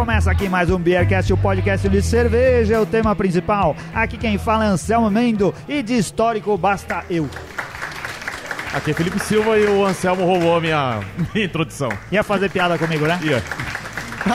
[0.00, 3.76] começa aqui mais um Beercast, o podcast de cerveja, é o tema principal.
[3.92, 7.28] Aqui quem fala é Anselmo Mendo e de histórico basta eu.
[8.72, 11.00] Aqui é Felipe Silva e o Anselmo roubou a minha,
[11.34, 11.90] minha introdução.
[12.10, 13.20] Ia fazer piada comigo, né?
[13.22, 13.42] Ia.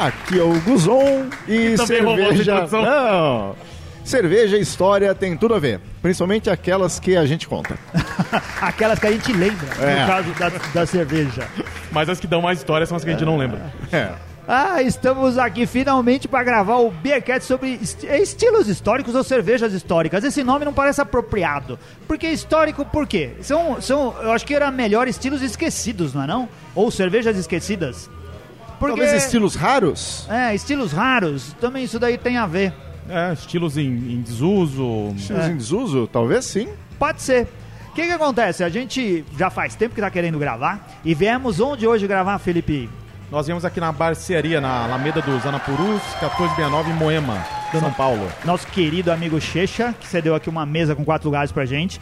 [0.05, 2.51] Aqui é o Guzon e também roubou a cerveja.
[2.53, 2.81] introdução.
[2.83, 3.55] Não!
[4.03, 7.75] Cerveja e história tem tudo a ver, principalmente aquelas que a gente conta.
[8.61, 10.01] Aquelas que a gente lembra, É.
[10.01, 11.47] no caso da, da cerveja.
[11.91, 13.61] Mas as que dão mais história são as que a gente não lembra.
[13.91, 14.09] É.
[14.47, 20.23] Ah, estamos aqui finalmente para gravar o Beercast sobre est- estilos históricos ou cervejas históricas.
[20.23, 21.79] Esse nome não parece apropriado.
[22.07, 23.31] Porque histórico, por quê?
[23.41, 26.49] São, são, eu acho que era melhor estilos esquecidos, não é não?
[26.75, 28.07] Ou cervejas esquecidas.
[28.79, 30.27] Porque, Talvez estilos raros?
[30.29, 31.53] É, estilos raros.
[31.59, 32.71] Também isso daí tem a ver.
[33.09, 35.11] É, estilos em, em desuso.
[35.15, 35.49] Estilos É.
[35.49, 36.07] em desuso?
[36.07, 36.67] Talvez sim.
[36.99, 37.47] Pode ser.
[37.89, 38.63] O que, que acontece?
[38.63, 40.87] A gente já faz tempo que tá querendo gravar.
[41.03, 42.89] E viemos onde hoje gravar, Felipe?
[43.35, 47.45] Nós viemos aqui na barcearia, na Alameda dos Anapurus, 1469, em Moema,
[47.77, 48.31] São Paulo.
[48.45, 51.99] nosso querido amigo Checha, que cedeu aqui uma mesa com quatro lugares pra gente.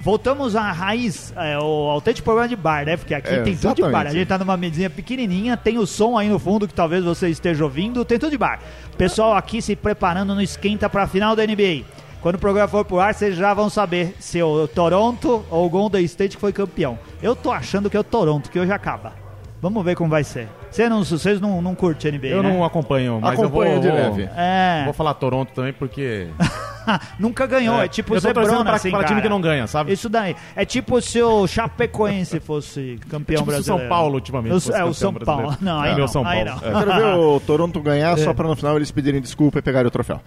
[0.00, 2.96] Voltamos à raiz, é, o autêntico programa de bar, né?
[2.96, 3.86] Porque aqui É, tem tudo de bar.
[3.88, 4.14] A exatamente.
[4.14, 7.62] gente tá numa mesinha pequenininha, tem o som aí no fundo que talvez você esteja
[7.62, 8.58] ouvindo, tem tudo de bar.
[8.96, 11.84] Pessoal aqui se preparando no esquenta pra final da NBA.
[12.20, 15.70] Quando o programa for pro ar, vocês já vão saber se o Toronto ou o
[15.70, 16.98] Golden State que foi campeão.
[17.22, 19.27] Eu tô achando que é o Toronto, que hoje acaba.
[19.60, 20.48] Vamos ver como vai ser.
[20.70, 22.52] Vocês não, vocês não, não curtem NBA, Eu né?
[22.52, 24.30] não acompanho, mas Acompanha eu vou, de vou, leve.
[24.36, 26.28] É, vou falar Toronto também, porque...
[27.18, 29.66] nunca ganhou, é, tipo eu tô torcendo Zebrona, pra, assim, pra time que não ganha,
[29.66, 29.92] sabe?
[29.92, 30.34] Isso daí.
[30.56, 33.80] É tipo se o Chapecoense fosse campeão Tipo se o brasileiro.
[33.82, 35.56] São Paulo, ultimamente, O- é, o São Paulo.
[35.60, 36.08] Não, É, aí meu não.
[36.08, 36.60] São aí Paulo.
[36.62, 36.68] não.
[36.68, 36.72] É.
[36.72, 39.88] Eu quero ver o Toronto ganhar só pra no final eles pedirem desculpa e pegarem
[39.88, 40.20] o troféu.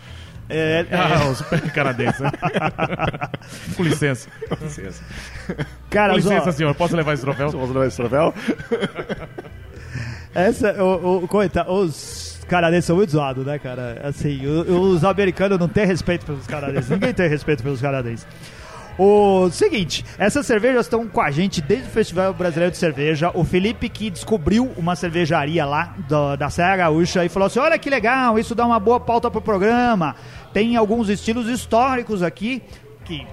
[0.54, 2.22] É, é, Ah, o super canadense.
[2.22, 2.30] né?
[3.78, 4.28] Com licença.
[4.50, 5.02] Com licença.
[5.90, 6.76] cara, Com licença, só, senhor.
[6.76, 7.50] Posso levar esse troféu?
[7.52, 8.34] Vamos levar esse troféu?
[10.34, 14.02] essa, o, o, coita, os canadenses são muito zoados, né, cara?
[14.04, 16.90] Assim, os americanos não têm respeito pelos canadenses.
[16.90, 18.28] Ninguém tem respeito pelos canadenses.
[19.00, 23.32] O seguinte, essas cervejas estão com a gente desde o Festival Brasileiro de Cerveja.
[23.34, 27.80] O Felipe que descobriu uma cervejaria lá da, da Serra Gaúcha e falou assim: olha
[27.80, 30.14] que legal, isso dá uma boa pauta pro programa.
[30.54, 32.62] Tem alguns estilos históricos aqui
[33.06, 33.26] que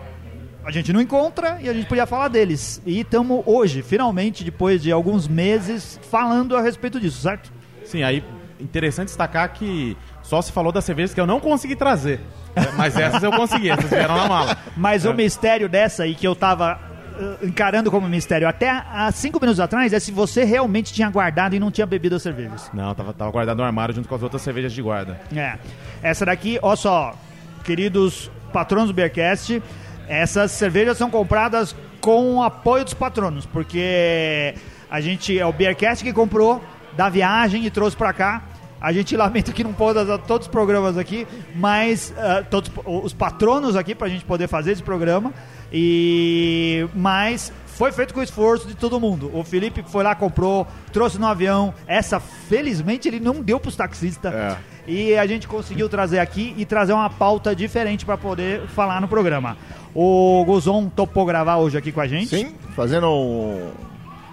[0.64, 2.80] a gente não encontra e a gente podia falar deles.
[2.86, 7.52] E estamos hoje, finalmente, depois de alguns meses, falando a respeito disso, certo?
[7.84, 8.22] Sim, aí
[8.60, 12.20] interessante destacar que só se falou das cervejas que eu não consegui trazer.
[12.76, 14.56] Mas essas eu consegui, essas vieram na mala.
[14.76, 15.08] Mas É.
[15.10, 16.78] o mistério dessa aí que eu tava
[17.18, 21.54] uh, encarando como mistério até há cinco minutos atrás é se você realmente tinha guardado
[21.54, 22.68] e não tinha bebido as cervejas.
[22.74, 25.20] Não, tava, tava guardado no armário junto com as outras cervejas de guarda.
[25.34, 25.56] É.
[26.02, 27.14] Essa daqui, ó só,
[27.64, 29.62] queridos patronos do Beercast,
[30.08, 34.54] essas cervejas são compradas com o apoio dos patronos, porque
[34.90, 36.62] a gente é o Beercast que comprou
[36.96, 38.42] da viagem e trouxe pra cá.
[38.80, 43.12] A gente lamenta que não pôde dar todos os programas aqui, mas ah, todos os
[43.12, 45.32] patronos aqui pra gente poder fazer esse programa.
[45.72, 49.30] E mas foi feito com o esforço de todo mundo.
[49.32, 51.72] O Felipe foi lá, comprou, trouxe no avião.
[51.86, 54.34] Essa, felizmente, ele não deu pros taxistas.
[54.34, 54.56] É.
[54.86, 59.06] E a gente conseguiu trazer aqui e trazer uma pauta diferente para poder falar no
[59.06, 59.56] programa.
[59.94, 62.28] O Guzon topou gravar hoje aqui com a gente.
[62.28, 63.70] Sim, fazendo um,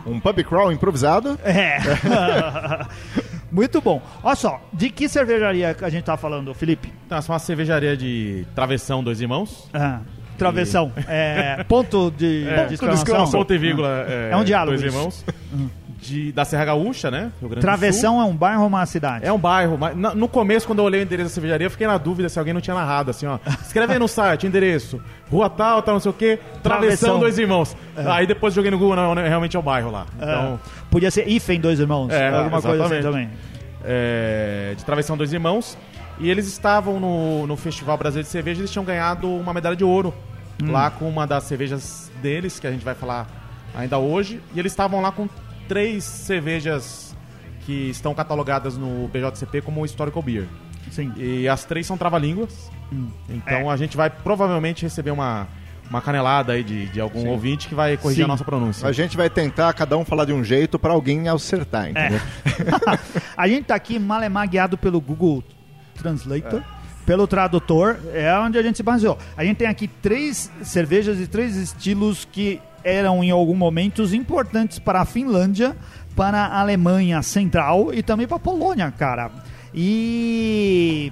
[0.05, 1.37] um pub crawl improvisado.
[1.43, 1.77] É.
[3.55, 4.01] Muito bom.
[4.21, 6.91] Olha só, de que cervejaria a gente tá falando, Felipe?
[7.05, 9.69] Então, essa é uma cervejaria de travessão, dois irmãos.
[9.73, 10.01] Ah,
[10.37, 10.91] travessão.
[11.07, 13.31] É, ponto de, É, de exclamação.
[13.31, 14.05] Ponto e vírgula.
[14.09, 14.97] É, É um diálogo Dois isso.
[14.97, 15.25] irmãos.
[16.01, 17.31] De, da Serra Gaúcha, né?
[17.61, 19.25] Travessão é um bairro ou uma cidade?
[19.25, 21.71] É um bairro, mas na- no começo, quando eu olhei o endereço da cervejaria, eu
[21.71, 23.39] fiquei na dúvida se alguém não tinha narrado, assim, ó.
[23.65, 25.01] Escreve aí no site, endereço,
[25.31, 26.61] rua tal, tal, não sei o quê, Travessão.
[26.61, 27.75] Travessão Dois Irmãos.
[27.95, 30.05] Aí depois joguei no Google, não, realmente é o bairro lá.
[30.17, 32.11] Então, Ah, Podia ser Ifen Dois Irmãos.
[32.11, 33.29] É, alguma coisa assim exatamente.
[33.29, 33.29] também.
[33.83, 35.77] é, de Travessão Dois Irmãos.
[36.19, 39.83] E eles estavam no, no Festival Brasileiro de Cerveja, eles tinham ganhado uma medalha de
[39.83, 40.13] ouro
[40.63, 40.71] Hum.
[40.71, 43.27] lá com uma das cervejas deles, que a gente vai falar
[43.75, 44.41] ainda hoje.
[44.53, 45.27] E eles estavam lá com
[45.67, 47.15] três cervejas
[47.65, 50.47] que estão catalogadas no BJCP como Historical Beer.
[50.91, 51.11] Sim.
[51.17, 52.69] E as três são trava-línguas.
[53.27, 53.73] Então É.
[53.73, 55.47] a gente vai provavelmente receber uma,
[55.89, 58.25] uma canelada aí de, de algum ouvinte que vai corrigir Sim.
[58.25, 58.87] a nossa pronúncia.
[58.87, 62.19] A gente vai tentar cada um falar de um jeito pra alguém acertar, entendeu?
[63.35, 65.43] a gente tá aqui malemar guiado pelo Google
[65.95, 66.61] Translator.
[67.05, 69.15] Pelo tradutor, é onde a gente se baseou.
[69.37, 74.77] A gente tem aqui três cervejas e três estilos que eram em algum momentos importantes
[74.77, 75.75] para a Finlândia,
[76.15, 79.31] para a Alemanha Central e também para a Polônia, cara.
[79.73, 81.11] E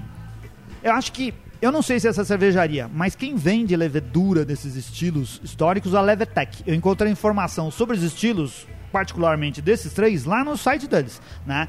[0.84, 4.76] eu acho que eu não sei se é essa cervejaria, mas quem vende levedura desses
[4.76, 6.62] estilos históricos a Levetec.
[6.68, 11.68] Eu encontrei informação sobre os estilos particularmente desses três lá no site deles, né?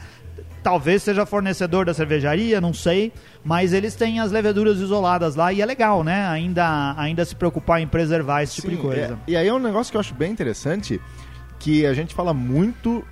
[0.62, 3.12] Talvez seja fornecedor da cervejaria, não sei,
[3.44, 6.26] mas eles têm as leveduras isoladas lá e é legal, né?
[6.26, 9.18] Ainda, ainda se preocupar em preservar esse tipo Sim, de coisa.
[9.26, 10.98] é- e aí é um negócio que eu acho bem interessante,
[11.58, 13.04] que a gente fala muito,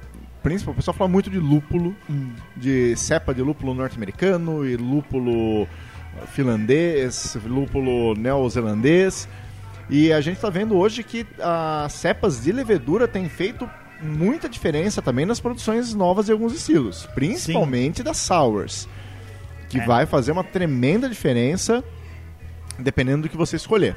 [0.42, 2.30] principalmente, o pessoal fala muito de lúpulo, Hum.
[2.56, 5.68] de cepa de lúpulo norte-americano e lúpulo
[6.28, 9.28] finlandês, lúpulo neozelandês.
[9.90, 13.68] E a gente está vendo hoje que as cepas de levedura têm feito
[14.02, 18.88] muita diferença também nas produções novas de alguns estilos, principalmente das sours,
[19.68, 19.84] que É.
[19.86, 21.82] vai fazer uma tremenda diferença
[22.78, 23.96] dependendo do que você escolher.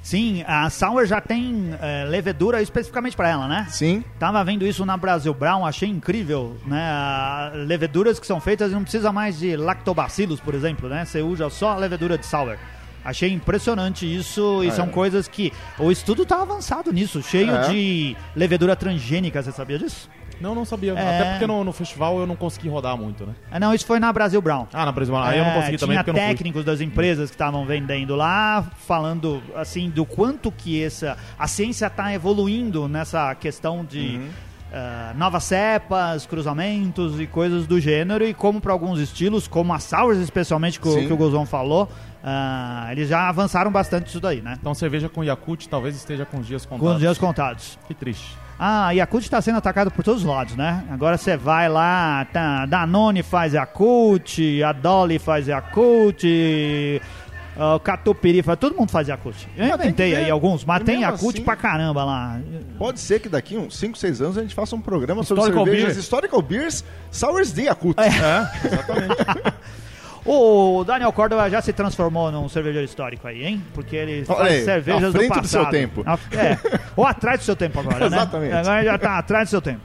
[0.00, 3.66] Sim, a Sour já tem é, levedura especificamente para ela, né?
[3.68, 7.50] Sim, Tava vendo isso na Brasil Brown, achei incrível, né?
[7.66, 11.04] Leveduras que são feitas e não precisa mais de lactobacilos, por exemplo, né?
[11.04, 12.56] Você usa só a levedura de sour.
[13.04, 14.70] Achei impressionante isso e É.
[14.70, 17.68] são coisas que o estudo tá avançado nisso, cheio É.
[17.68, 20.08] de levedura transgênica, você sabia disso?
[20.40, 20.92] Não, não sabia.
[20.92, 21.00] É.
[21.20, 23.34] Até porque no, no festival eu não consegui rodar muito, né?
[23.50, 24.66] Ah, não, isso foi na Brasil Brown.
[24.72, 27.34] Ah, na Brasil, aí eu não É, consegui também tinha porque técnicos das empresas que
[27.34, 33.84] estavam vendendo lá, falando assim do quanto que essa a ciência está evoluindo nessa questão
[33.84, 34.28] de Uhum.
[34.72, 39.78] ah, novas cepas, cruzamentos e coisas do gênero e como para alguns estilos, como a
[39.80, 41.88] sours especialmente que, o- que o Gozon falou,
[42.22, 44.56] ah, eles já avançaram bastante isso daí, né?
[44.60, 46.94] Então cerveja com Yakut talvez esteja com os dias Com contados.
[46.94, 47.78] os dias contados.
[47.86, 48.36] Que triste.
[48.60, 50.84] Ah, Yakult está sendo atacado por todos os lados, né?
[50.90, 56.24] Agora você vai lá, tá, Danone faz Yakult, a Dolly faz Yakult,
[57.56, 58.58] ah, o Catupiry faz...
[58.58, 59.36] Todo mundo faz Yakult.
[59.56, 62.40] Eu inventei aí alguns, mas E tem Yakult assim- pra caramba lá.
[62.76, 65.64] pode ser que daqui uns 5, 6 anos a gente faça um programa sobre Historical
[65.64, 66.00] cervejas Beer.
[66.00, 67.94] Historical Beers, Sours de Yakut.
[68.00, 69.16] É, exatamente.
[70.30, 73.64] O Daniel Córdoba já se transformou num cervejeiro histórico aí, hein?
[73.72, 75.46] Porque ele Olha faz aí, cervejas do do passado.
[75.48, 76.04] seu tempo.
[76.32, 78.06] É, ou atrás do seu tempo agora, né?
[78.06, 78.52] Exatamente.
[78.52, 79.80] Agora já tá atrás do seu tempo.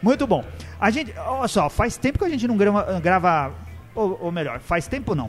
[0.00, 0.44] Muito bom.
[0.80, 3.52] A gente, olha só, faz tempo que a gente não grava, grava
[3.94, 5.28] ou, ou melhor, faz tempo não.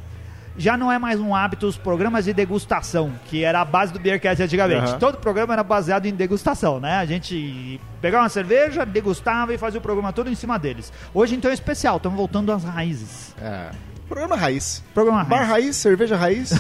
[0.58, 4.00] Já não é mais um hábito os programas de degustação, que era a base do
[4.00, 4.92] Beercast antigamente.
[4.92, 5.00] Aham.
[5.00, 6.98] Todo programa era baseado em degustação, né?
[6.98, 10.92] A gente pegava uma cerveja, degustava e fazia o programa todo em cima deles.
[11.14, 13.34] Hoje então é especial, estamos voltando às raízes.
[13.42, 13.72] É.
[14.12, 14.84] Programa raiz.
[14.94, 15.50] Programa Bar raiz.
[15.50, 16.52] raiz, cerveja raiz.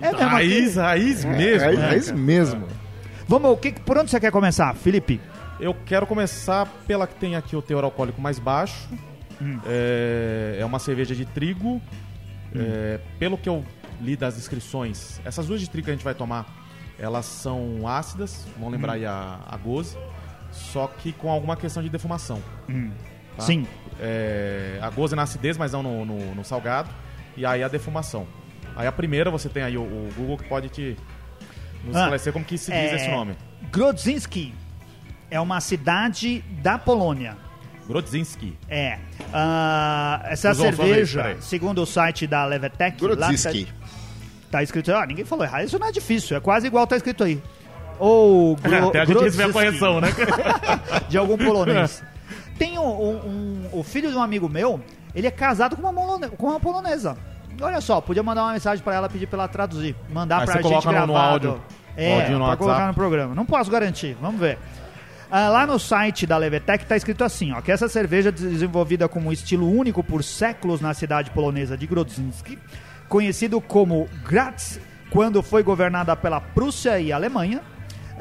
[0.00, 1.64] É mesmo raiz, raiz mesmo.
[1.64, 2.68] raiz, né, raiz mesmo.
[3.28, 5.20] Vamos, o que, por onde você quer começar, Felipe?
[5.60, 8.88] Eu quero começar pela que tem aqui o teor alcoólico mais baixo.
[9.40, 9.60] Hum.
[9.64, 11.80] É, é uma cerveja de trigo.
[12.56, 13.64] É, pelo que eu
[14.00, 16.44] li das descrições, essas duas de trigo que a gente vai tomar,
[16.98, 19.96] elas são ácidas, vão lembrar aí a, a goze,
[20.50, 22.42] só que com alguma questão de defumação.
[23.36, 23.42] Tá?
[23.42, 23.66] Sim.
[24.00, 26.88] É, a goze na acidez, mas não no, no- no salgado.
[27.36, 28.26] E aí a defumação.
[28.76, 30.96] Aí a primeira, você tem aí o, o Google que pode te
[31.84, 33.36] nos Ah, esclarecer como que se diz é- esse nome.
[33.70, 34.54] Grodzinski
[35.30, 37.36] é uma cidade da Polônia.
[37.88, 38.56] Grodzinski.
[38.68, 38.98] É.
[39.32, 43.64] Ah, essa vez, cerveja, segundo o site da Levetec, lá Grodziski.
[43.66, 43.72] tá,
[44.52, 44.92] tá escrito.
[44.94, 45.64] Ah, ninguém falou errado.
[45.64, 47.42] Isso não é difícil, é quase igual tá escrito aí.
[47.98, 50.08] Ou gro, Até a gente recebeu a correção, né?
[51.08, 52.02] de algum polonês.
[52.64, 54.80] Tem um, um- um- o filho de um amigo meu,
[55.14, 57.16] ele é casado com uma, molone- com uma polonesa.
[57.60, 59.94] Olha só, podia mandar uma mensagem pra ela, pedir pra ela traduzir.
[60.12, 61.48] Mandar pra você gente coloca no- gravado.
[61.48, 61.62] áudio.
[61.96, 63.34] É, áudio no pra colocar no programa.
[63.34, 64.58] Não posso garantir, vamos ver.
[65.30, 69.28] Ah, lá no site da Levetec está escrito assim, ó, que essa cerveja desenvolvida como
[69.28, 72.58] um estilo único por séculos na cidade polonesa de Grodzinski,
[73.08, 74.78] conhecido como Graz,
[75.10, 77.60] quando foi governada pela Prússia e Alemanha.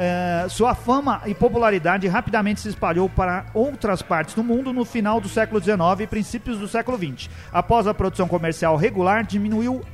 [0.03, 5.21] Eh, sua fama e popularidade rapidamente se espalhou para outras partes do mundo no final
[5.21, 7.29] do século XIX e princípios do século XX.
[7.53, 9.85] Após a produção comercial regular, diminuiu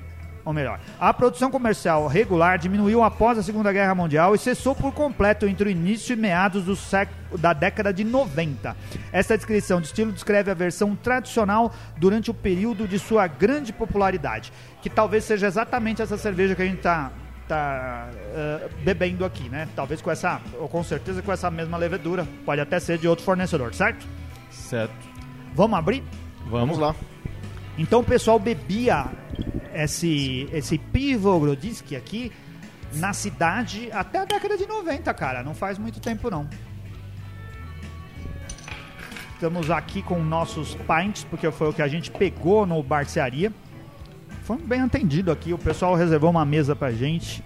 [0.45, 4.93] ou melhor, a produção comercial regular diminuiu após a Segunda Guerra Mundial e cessou por
[4.93, 8.77] completo entre o início e meados do século, da década de 90.
[9.11, 14.53] Esta descrição de estilo descreve a versão tradicional durante o período de sua grande popularidade,
[14.81, 17.11] que talvez seja exatamente essa cerveja que a gente está
[17.47, 19.67] tá, eh, bebendo aqui, né?
[19.75, 23.23] Talvez com essa, ou com certeza com essa mesma levedura, pode até ser de outro
[23.23, 24.05] fornecedor, certo?
[24.51, 24.93] certo.
[25.53, 26.03] Vamos abrir?
[26.47, 26.95] Vamos lá.
[27.77, 29.05] Então o pessoal bebia
[29.73, 32.31] esse, esse Pivo Grodziski aqui
[32.93, 35.43] na cidade até a década de 90, cara.
[35.43, 36.47] Não faz muito tempo, não.
[39.33, 43.53] Estamos aqui com nossos pints, porque foi o que a gente pegou no Barcearia.
[44.47, 47.43] Foi bem atendido aqui, o pessoal reservou uma mesa pra gente.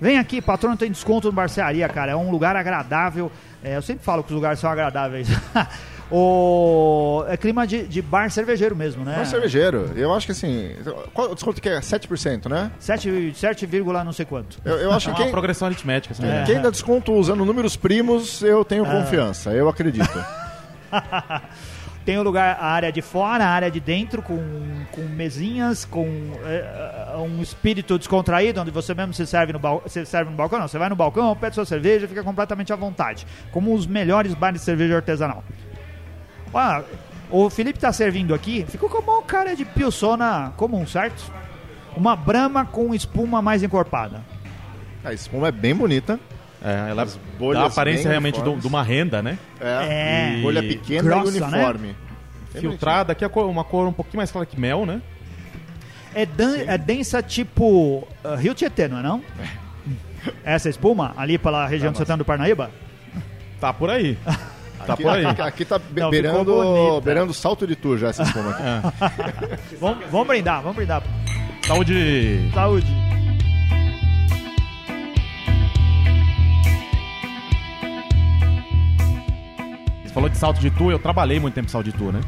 [0.00, 2.12] Vem aqui, patrono tem desconto no Barcearia, cara.
[2.12, 3.30] É um lugar agradável.
[3.62, 5.28] É, eu sempre falo que os lugares são agradáveis.
[6.10, 7.22] o...
[7.28, 9.16] É clima de, de bar cervejeiro mesmo, né?
[9.16, 9.92] Bar cervejeiro.
[9.94, 10.74] Eu acho que assim.
[11.12, 11.80] Qual o desconto que é?
[11.80, 12.70] 7%, né?
[12.78, 13.68] 7, 7,
[14.02, 14.58] não sei quanto.
[14.64, 16.14] Eu, eu acho É que uma quem, progressão aritmética.
[16.14, 16.26] Assim, É.
[16.26, 16.44] né?
[16.46, 19.50] quem dá desconto usando números primos, eu tenho confiança.
[19.50, 20.08] Eu acredito.
[22.08, 24.38] Tem o lugar, a área de fora, a área de dentro, com,
[24.92, 26.06] com mesinhas, com
[26.42, 30.36] é, é, um espírito descontraído, onde você mesmo se serve no, bal se serve no
[30.38, 30.58] balcão.
[30.58, 33.26] Não, você vai no balcão, pede sua cerveja fica completamente à vontade.
[33.52, 35.44] Como os melhores bares de cerveja artesanal.
[37.30, 41.30] O Felipe tá servindo aqui, ficou como uma cara de pilsona comum, certo?
[41.94, 44.22] Uma brama com espuma mais encorpada.
[45.04, 46.18] A espuma é bem bonita.
[46.62, 47.18] É, ela As
[47.54, 49.38] dá a aparência realmente de, uma renda, né?
[49.60, 50.36] É.
[50.38, 50.42] É.
[50.42, 51.96] Bolha pequena Grossa, e uniforme.
[52.52, 55.00] Bem Filtrada, aqui é uma cor um pouquinho mais clara que mel, né?
[56.14, 59.22] É, dan- é densa tipo uh, Rio Tietê, não é não?
[60.44, 62.70] Essa espuma ali pela região de Santana do Parnaíba?
[63.60, 64.16] Tá por aí.
[64.86, 65.26] Tá Aqui, por aí.
[65.26, 68.62] aqui, aqui tá be- Não, beirando, beirando salto de tour já essa espuma aqui.
[69.80, 71.02] Vamos, vamos brindar, vamos brindar.
[71.66, 72.50] Saúde!
[72.54, 73.07] Saúde.
[80.08, 82.20] Você falou de salto de tour, eu trabalhei muito tempo em salto de tour, né?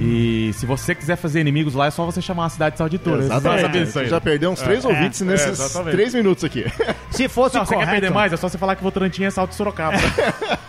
[0.00, 2.90] E se você quiser fazer inimigos lá, é só você chamar a cidade de salto
[2.90, 3.18] de tour.
[3.18, 3.84] né?
[3.84, 4.06] Você.
[4.06, 5.94] Já perdeu uns três ouvintes nesses exatamente.
[5.94, 6.64] três minutos aqui.
[7.10, 8.32] Se fosse Não, você quer perder mais?
[8.32, 9.96] É só você falar que Votorantim é salto de Sorocaba.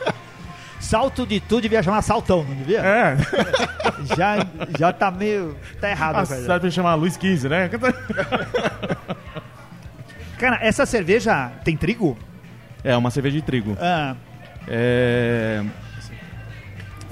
[0.80, 2.80] salto de tudo devia chamar saltão, não devia?
[2.80, 3.18] é.
[4.16, 4.46] Já,
[4.78, 5.56] já tá meio...
[5.80, 6.18] tá errado.
[6.18, 7.70] A cidade vai chamar Luiz XV, né?
[10.38, 12.18] Cara, essa cerveja tem trigo?
[12.84, 13.78] É, uma cerveja de trigo.
[13.80, 14.14] Ah,
[14.68, 15.64] É...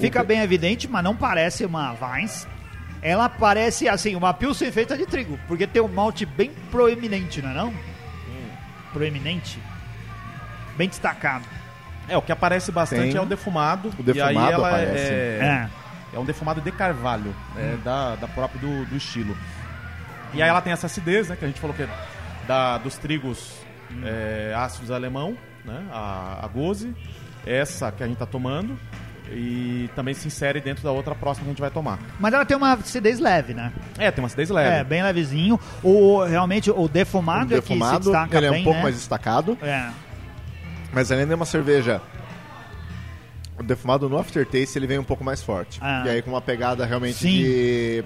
[0.01, 2.47] fica bem evidente, mas não parece uma Vines.
[3.01, 7.49] Ela parece, assim, uma Pilsen feita de trigo, porque tem um malte bem proeminente, não
[7.49, 7.73] é não?
[8.93, 9.59] Proeminente?
[10.77, 11.45] Bem destacado.
[12.07, 13.17] É, o que aparece bastante Tem.
[13.17, 13.89] é o defumado.
[13.97, 15.13] O defumado e aí ela aparece.
[15.13, 15.39] É,
[16.13, 16.15] É.
[16.15, 19.35] é um defumado de carvalho, é, da, da própria do, do estilo.
[20.33, 21.35] E aí ela tem essa acidez, né?
[21.35, 21.89] Que a gente falou que é
[22.47, 23.53] da, dos trigos
[24.03, 25.85] é, ácidos alemão, né?
[25.91, 26.93] A, a goze,
[27.45, 28.77] essa que a gente tá tomando.
[29.33, 31.99] E também se insere dentro da outra próxima que a gente vai tomar.
[32.19, 33.71] Mas ela tem uma acidez leve, né?
[33.97, 34.75] É, tem uma acidez leve.
[34.75, 35.59] É, bem levezinho.
[35.81, 38.77] O, realmente, o defumado, O é que se defumado, destaca ele é um bem, pouco
[38.77, 38.83] né?
[38.83, 39.89] mais destacado, É.
[40.91, 42.01] mas ainda é uma cerveja.
[43.57, 45.79] O defumado no aftertaste ele vem um pouco mais forte.
[45.81, 46.03] Ah.
[46.05, 47.29] E aí com uma pegada realmente Sim.
[47.37, 48.03] de.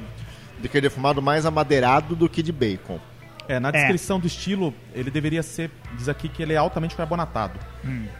[0.59, 2.99] de aquele defumado mais amadeirado do que de bacon.
[3.47, 5.69] É, na descrição do estilo, ele deveria ser.
[5.97, 7.59] Diz aqui que ele é altamente carbonatado.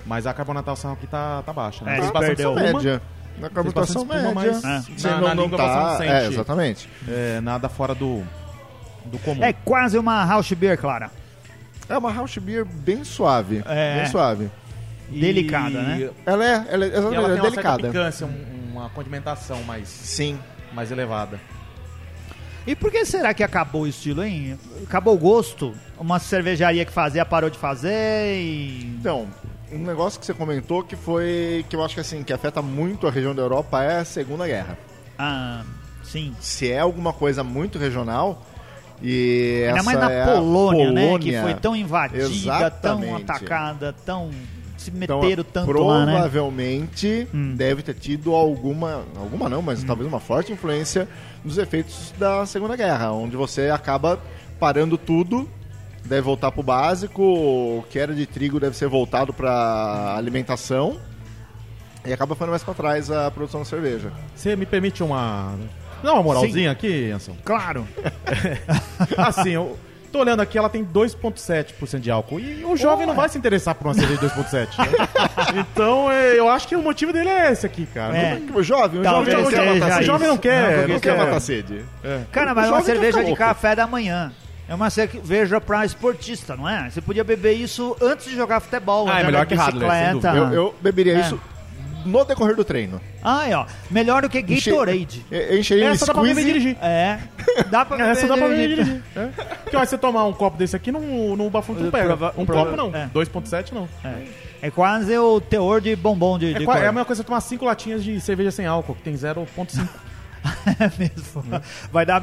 [0.05, 1.95] Mas a carbonatação aqui tá, tá baixa, né?
[1.99, 2.51] É, ele perdeu.
[2.57, 3.01] espuma, Média.
[3.39, 4.33] Na carbonatação espuma, média.
[4.63, 5.65] mas Sim, na- não, na não língua tá-
[5.97, 6.33] você não É, sente.
[6.33, 6.89] exatamente.
[7.07, 8.23] é, nada fora do,
[9.05, 9.43] do comum.
[9.43, 11.09] É quase uma house beer, Clara.
[11.89, 13.61] É uma house beer bem suave.
[13.65, 13.97] É.
[14.01, 14.49] Bem suave.
[15.11, 16.09] E- delicada, né?
[16.25, 17.87] Ela é, ela é, E exatamente, ela tem ela é uma certa delicada.
[17.87, 20.39] picância, um- uma condimentação mais, Sim.
[20.73, 21.39] mais elevada.
[22.67, 24.57] E por que será que acabou o estilo, hein?
[24.83, 25.73] Acabou o gosto?
[25.99, 28.95] Uma cervejaria que fazia parou de fazer e...
[28.99, 29.27] Então,
[29.71, 31.63] um negócio que você comentou que foi.
[31.69, 34.47] que eu acho que assim, que afeta muito a região da Europa é a Segunda
[34.47, 34.77] Guerra.
[35.17, 35.63] Ah,
[36.03, 36.33] sim.
[36.39, 38.43] Se é alguma coisa muito regional.
[39.01, 41.01] E Ainda essa mais na é a Polônia, né?
[41.01, 41.41] Que Polônia.
[41.43, 42.23] foi tão invadida,
[42.71, 43.23] tão Exatamente.
[43.23, 44.31] atacada, tão...
[44.77, 46.11] Se Então, meteram tanto lá, né?
[46.13, 47.55] provavelmente Hum.
[47.55, 51.07] deve ter tido alguma, alguma não, mas talvez uma forte influência
[51.45, 54.19] nos efeitos da Segunda Guerra, onde você acaba
[54.59, 55.47] parando tudo,
[56.03, 60.99] deve voltar pro básico, o que era de trigo deve ser voltado para alimentação
[62.03, 64.11] e acaba ficando mais para trás a produção da cerveja.
[64.35, 65.55] Você me permite uma.
[66.03, 67.35] Dá uma moralzinha aqui, Anson?
[67.43, 67.87] Claro.
[69.17, 69.77] Assim, eu
[70.15, 72.39] tô olhando aqui, ela tem 2,7% de álcool.
[72.39, 74.67] E o jovem não vai se interessar por uma cerveja de 2,7%.
[75.55, 78.15] então, é, eu acho que o motivo dele é esse aqui, cara.
[78.17, 78.41] É.
[78.53, 80.05] O jovem, o Talvez jovem não quer seja matar O sede.
[80.05, 81.85] jovem não quer, Não, não, quer matar sede.
[82.31, 83.43] Cara, O mas é uma jovem cerveja ficar de louco.
[83.43, 84.31] café da manhã.
[84.67, 86.89] É uma cerveja pra esportista, não é?
[86.89, 89.07] Você podia beber isso antes de jogar futebol.
[89.07, 90.37] Ah, é andar melhor de que Radler, sem bicicleta.
[90.39, 90.55] dúvida.
[90.55, 91.19] Eu, eu beberia É.
[91.21, 91.39] isso
[92.05, 93.01] no decorrer do treino.
[93.23, 93.65] Ai, ó.
[93.89, 95.25] Melhor do que Enche- Gatorade.
[95.31, 96.77] Eu eu encheria um Essa dá pra beber e squeeze dirigir.
[96.83, 97.19] É.
[97.69, 98.11] Dá pra beber.
[98.11, 99.03] Essa dá pra beber e dirigir.
[99.15, 99.25] É.
[99.63, 102.05] Porque ó, você tomar um copo desse aqui, no, no bafão não pega.
[102.15, 102.95] Prova- um prova- copo não.
[102.95, 103.09] é.
[103.13, 103.89] 2,7 não.
[104.03, 104.23] É.
[104.61, 107.41] É quase o teor de bombom de, É, de é a mesma coisa você tomar
[107.41, 109.87] 5 latinhas de cerveja sem álcool, que tem 0,5.
[110.79, 111.43] É mesmo.
[111.91, 112.21] Vai dar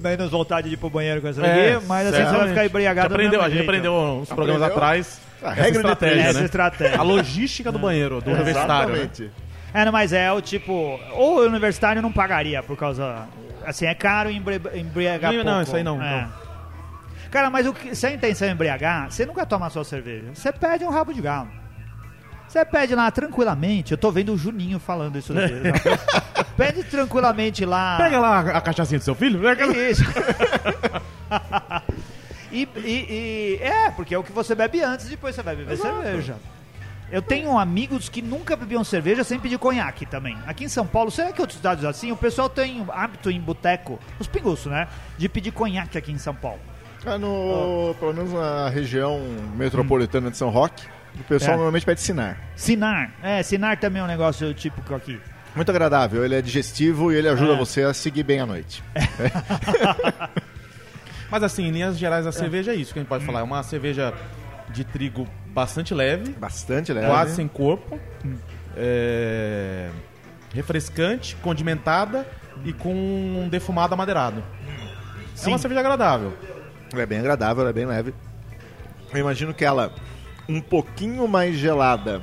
[0.00, 2.66] menos vontade de ir pro banheiro com essa É, daqui, mas assim você vai ficar
[2.66, 3.68] embriagado Já aprendeu, a gente jeito.
[3.68, 4.76] aprendeu uns programas Aprendeu?
[4.84, 5.20] atrás.
[5.44, 6.26] A essa regra de estratégia, três.
[6.30, 6.44] Essa né?
[6.46, 6.98] estratégia.
[6.98, 8.92] A logística do banheiro, do universitário.
[8.94, 8.98] né?
[9.02, 9.30] Exatamente.
[9.72, 10.72] É, não, mas é o tipo.
[11.12, 13.26] Ou o universitário não pagaria por causa.
[13.66, 15.50] Assim, é caro embri- embriagar Não, pouco.
[15.50, 16.22] não, isso aí não, É.
[16.22, 16.44] não.
[17.30, 20.26] Cara, mas o que, se a intenção é embriagar, você nunca toma só cerveja.
[20.32, 21.48] Você pede um rabo de galo.
[22.46, 23.90] Você pede lá tranquilamente.
[23.90, 25.54] Eu tô vendo o Juninho falando isso daqui.
[25.58, 25.72] né?
[26.56, 27.96] pede tranquilamente lá.
[27.96, 29.40] Pega lá a cachaçinha do seu filho.
[29.40, 29.72] Pega lá.
[29.72, 30.04] Isso.
[32.54, 35.76] e, e- e- é, porque é o que você bebe antes, depois você vai beber
[35.76, 36.36] cerveja.
[37.12, 40.36] Eu tenho amigos que nunca bebiam cerveja sem pedir conhaque também.
[40.46, 42.10] Aqui em São Paulo, será que outros estados assim?
[42.10, 44.88] O pessoal tem hábito em boteco, os pinguços, né?
[45.18, 46.60] De pedir conhaque aqui em São Paulo.
[47.06, 49.20] Ah, no, Pelo menos na região
[49.54, 50.86] metropolitana de São Roque,
[51.20, 51.56] o pessoal É.
[51.56, 52.38] normalmente pede sinar.
[52.56, 53.12] Sinar.
[53.22, 55.20] É, Sinar também é um negócio típico aqui.
[55.54, 57.56] Muito agradável, ele é digestivo e ele ajuda É.
[57.56, 58.82] você a seguir bem a noite.
[61.30, 63.40] Mas assim, em linhas gerais, a cerveja é isso que a gente pode falar.
[63.40, 64.12] É uma cerveja
[64.70, 67.06] de trigo bastante leve, Bastante leve.
[67.06, 67.98] quase sem corpo,
[68.76, 69.88] é,
[70.52, 72.26] refrescante, condimentada
[72.64, 74.42] e com um defumado amadeirado.
[75.44, 76.32] É uma cerveja agradável.
[76.94, 78.14] É bem agradável, é bem leve.
[79.12, 79.92] Eu imagino que ela,
[80.48, 82.22] um pouquinho mais gelada,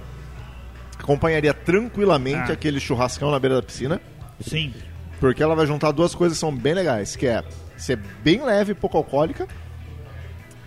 [0.98, 2.53] acompanharia tranquilamente Ah.
[2.53, 4.00] aquele churrascão na beira da piscina.
[4.39, 4.74] Sim.
[5.20, 7.43] Porque ela vai juntar duas coisas que são bem legais, que é
[7.81, 9.47] ser bem leve e pouco alcoólica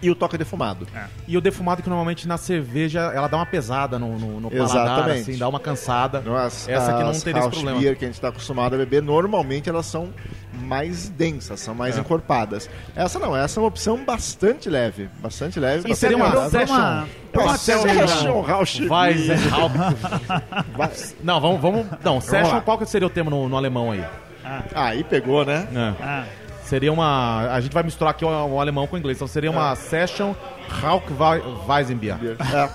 [0.02, 0.86] e o toque defumado.
[1.26, 5.08] E o defumado que normalmente na cerveja ela dá uma pesada no, no, no paladar,
[5.08, 6.22] assim, dá uma cansada.
[6.44, 7.78] As, Essa aqui não as teria esse problema.
[7.80, 10.10] beer que a gente está acostumado a beber, normalmente elas são
[10.52, 12.00] mais densas, são mais É.
[12.00, 12.68] encorpadas.
[12.94, 15.78] Essa não, essa é uma opção bastante leve, bastante leve.
[15.86, 16.60] E bastante seria uma agradável.
[16.60, 16.74] session.
[16.74, 19.14] uma- É uma uma session house Vai.
[19.18, 19.36] Zé.
[21.22, 21.86] Não, vamos, vamos.
[22.04, 22.60] Não, session, lá.
[22.60, 24.04] qual que seria o termo no, no alemão aí?
[24.74, 25.66] Aí pegou, né?
[25.74, 26.02] É.
[26.02, 26.24] Ah,
[26.64, 27.50] Seria uma.
[27.52, 29.18] A gente vai misturar aqui o, o alemão com o inglês.
[29.18, 30.34] Então seria uma Session
[30.68, 32.18] Rauchweizenbier.
[32.54, 32.68] É.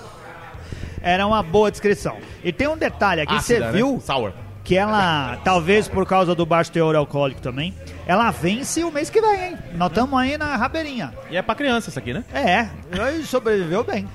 [1.02, 2.16] era uma boa descrição.
[2.42, 3.72] E tem um detalhe aqui, você Ácida, né?
[3.72, 4.32] viu Sour.
[4.62, 7.74] que ela, talvez por causa do baixo teor alcoólico também,
[8.06, 9.58] ela vence o mês que vem, hein?
[9.74, 11.12] Nós estamos aí na rabeirinha.
[11.28, 12.24] E é pra criança isso aqui, né?
[12.32, 14.08] É, ele sobreviveu bem.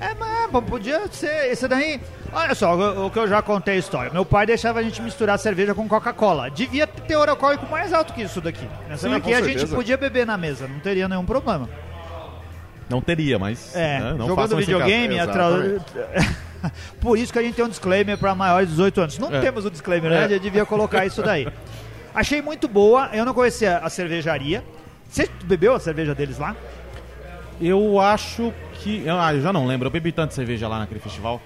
[0.00, 2.00] É, mas podia ser esse daí.
[2.32, 4.10] Olha só, o, o que eu já contei a história.
[4.10, 6.50] Meu pai deixava a gente misturar cerveja com Coca-Cola.
[6.50, 8.66] Devia ter teor alcoólico mais alto que isso daqui.
[8.88, 9.76] Essa Sim, daqui a gente certeza.
[9.76, 11.68] podia beber na mesa, não teria nenhum problema.
[12.88, 13.74] Não teria, mas.
[13.76, 15.80] É, né, não jogando videogame, atra...
[17.00, 19.18] por isso que a gente tem um disclaimer para maiores de 18 anos.
[19.18, 19.40] Não É.
[19.40, 20.24] temos o disclaimer, né?
[20.24, 20.28] É.
[20.30, 21.48] Já devia colocar isso daí.
[22.14, 24.62] Achei muito boa, eu não conhecia a cervejaria.
[25.08, 26.54] Você bebeu a cerveja deles lá?
[27.60, 29.04] Eu acho que.
[29.08, 29.86] Ah, eu já não lembro.
[29.86, 31.40] Eu bebi tanta cerveja lá naquele festival.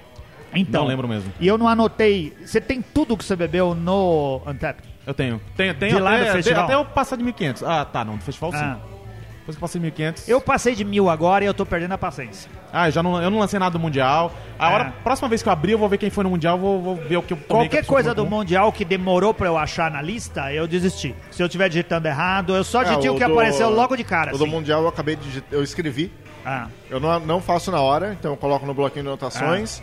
[0.55, 0.83] Então.
[0.83, 1.33] Não lembro mesmo.
[1.41, 2.33] E eu não anotei.
[2.45, 4.89] Você tem tudo que você bebeu no Untapped?
[5.07, 5.41] Eu tenho.
[5.57, 6.65] Tenho, tenho De lá até, do festival?
[6.65, 7.63] até eu passar de 1500.
[7.63, 8.17] Ah, tá, não.
[8.17, 8.59] Do festival sim.
[8.59, 8.79] Ah.
[9.41, 10.29] Depois que eu passei de 1500.
[10.29, 12.51] Eu passei de mil agora e eu tô perdendo a paciência.
[12.73, 14.33] Ah, eu já não, eu não lancei nada do Mundial.
[14.59, 14.75] A É.
[14.75, 16.97] hora, próxima vez que eu abrir, eu vou ver quem foi no Mundial, vou, vou
[16.97, 17.47] ver o que eu tomei.
[17.47, 18.27] que Qualquer pessoa coisa do.
[18.27, 21.15] Mundial que demorou pra eu achar na lista, eu desisti.
[21.31, 24.03] Se eu estiver digitando errado, eu só É, digitei o que do- apareceu logo de
[24.03, 24.35] cara.
[24.35, 24.53] O do assim.
[24.53, 26.11] Mundial eu acabei de eu escrevi.
[26.45, 26.67] Ah.
[26.91, 29.81] Eu não, não faço na hora, então eu coloco no bloquinho de anotações.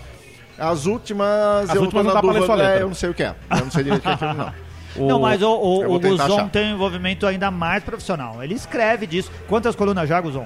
[0.57, 2.79] As últimas, As eu últimas tô não na dá pra ler dúvida, sua letra.
[2.79, 3.35] é, eu não sei o que é.
[3.51, 4.53] Eu não sei direito o que é aquilo, não.
[4.95, 6.49] O- Não, mas o, o, o Guzon achar.
[6.51, 8.43] tem um envolvimento ainda mais profissional.
[8.43, 9.31] Ele escreve disso.
[9.47, 10.45] Quantas colunas já, Guzon?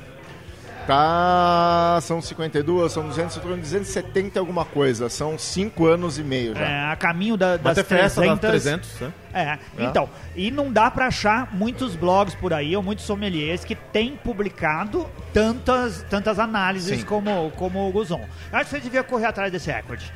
[0.88, 5.10] Tá, são 52, são 200, eu tô falando 270 alguma coisa.
[5.10, 6.62] São 5 anos e meio já.
[6.62, 8.40] É, a caminho da, das ter festa 300...
[8.40, 9.14] das 300, né?
[9.34, 13.76] É, então, e não dá pra achar muitos blogs por aí, ou muitos sommeliers que
[13.76, 17.06] têm publicado tantas, tantas análises Sim.
[17.06, 18.26] como, como o Guzon.
[18.50, 20.10] Eu acho que você devia correr atrás desse recorde.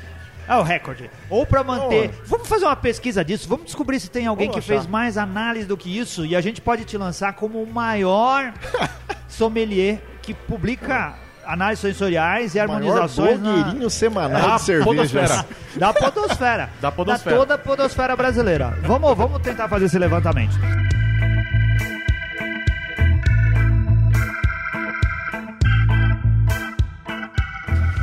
[0.47, 1.11] É o recorde.
[1.29, 2.11] Ou pra manter.
[2.25, 4.81] Vamos fazer uma pesquisa disso, vamos descobrir se tem alguém Vamos que achar.
[4.81, 8.53] fez mais análise do que isso e a gente pode te lançar como o maior
[9.27, 10.01] sommelier
[10.33, 11.13] que publica
[11.45, 15.45] análises sensoriais e O maior harmonizações na, blogueirinho semanal Da de podosfera.
[15.75, 16.69] da podosfera.
[16.81, 17.35] Da podosfera.
[17.35, 18.77] toda a podosfera brasileira.
[18.83, 20.55] Vamos, vamos tentar fazer esse levantamento.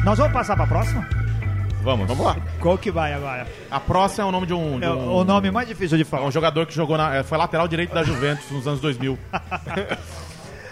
[0.04, 1.06] Nós vamos passar para a próxima?
[1.82, 2.06] Vamos.
[2.08, 2.36] Vamos lá.
[2.60, 3.46] Qual que vai agora?
[3.70, 6.04] A próxima é o nome de um, de É um, o nome mais difícil de
[6.04, 6.30] um falar.
[6.30, 9.18] jogador que jogou na, é, foi lateral direito da Juventus nos anos 2000.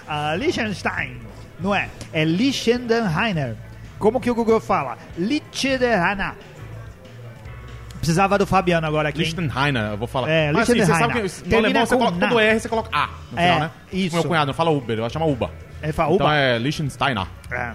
[0.09, 1.17] Ah, Liechtenstein.
[1.61, 1.89] Não é?
[2.13, 3.57] É Liechtensteiner.
[3.99, 4.99] Como que o Google fala?
[5.17, 6.35] Liechtensteiner.
[7.99, 9.19] Precisava do Fabiano agora aqui.
[9.23, 9.25] hein?
[9.25, 10.29] Lichtenheiner, eu vou falar.
[10.29, 11.43] É, Mas assim, você sabe Lichtenheiner.
[11.43, 12.43] que no alemão você coloca na.
[12.43, 13.71] R, você coloca A no É, final, né?
[13.93, 14.15] isso.
[14.17, 15.51] Meu cunhado não fala Uber, ela chama Uba.
[15.83, 16.37] Ele fala, Então Uba.
[16.37, 17.27] é Liechtensteiner.
[17.51, 17.73] É.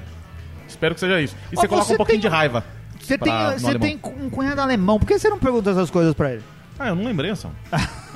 [0.67, 1.35] Espero que seja isso.
[1.51, 2.63] E Ó, você coloca você um pouquinho tem- de raiva.
[2.99, 6.13] Você pra- tem, você tem um cunhado alemão, por que você não pergunta essas coisas
[6.13, 6.43] pra ele?
[6.79, 7.55] Ah, eu não lembrei, Anselmo.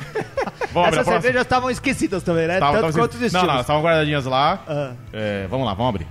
[0.74, 2.60] Vamos abrir a Essas cervejas estavam esquecidas também, né?
[2.60, 3.48] Tava- Tanto tava quanto os estilos.
[3.48, 4.64] Não, não, estavam guardadinhas lá.
[4.68, 4.92] Ah.
[5.14, 6.08] É, vamos lá, vamos abrir.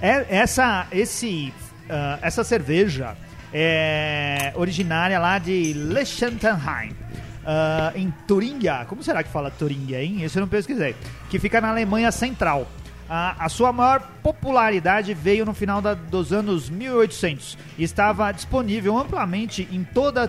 [0.00, 1.52] É, essa, esse,
[1.90, 3.16] ah, essa cerveja
[3.52, 6.94] é originária lá de Liechtenstein,
[7.44, 8.84] ah, em Turingia.
[8.88, 10.22] Como será que fala Turingia, hein?
[10.24, 10.94] Isso eu não pesquisei.
[11.30, 12.66] que fica na Alemanha Central.
[13.10, 18.98] A, a sua maior popularidade veio no final da- dos anos 1800 e estava disponível
[18.98, 20.28] amplamente em toda a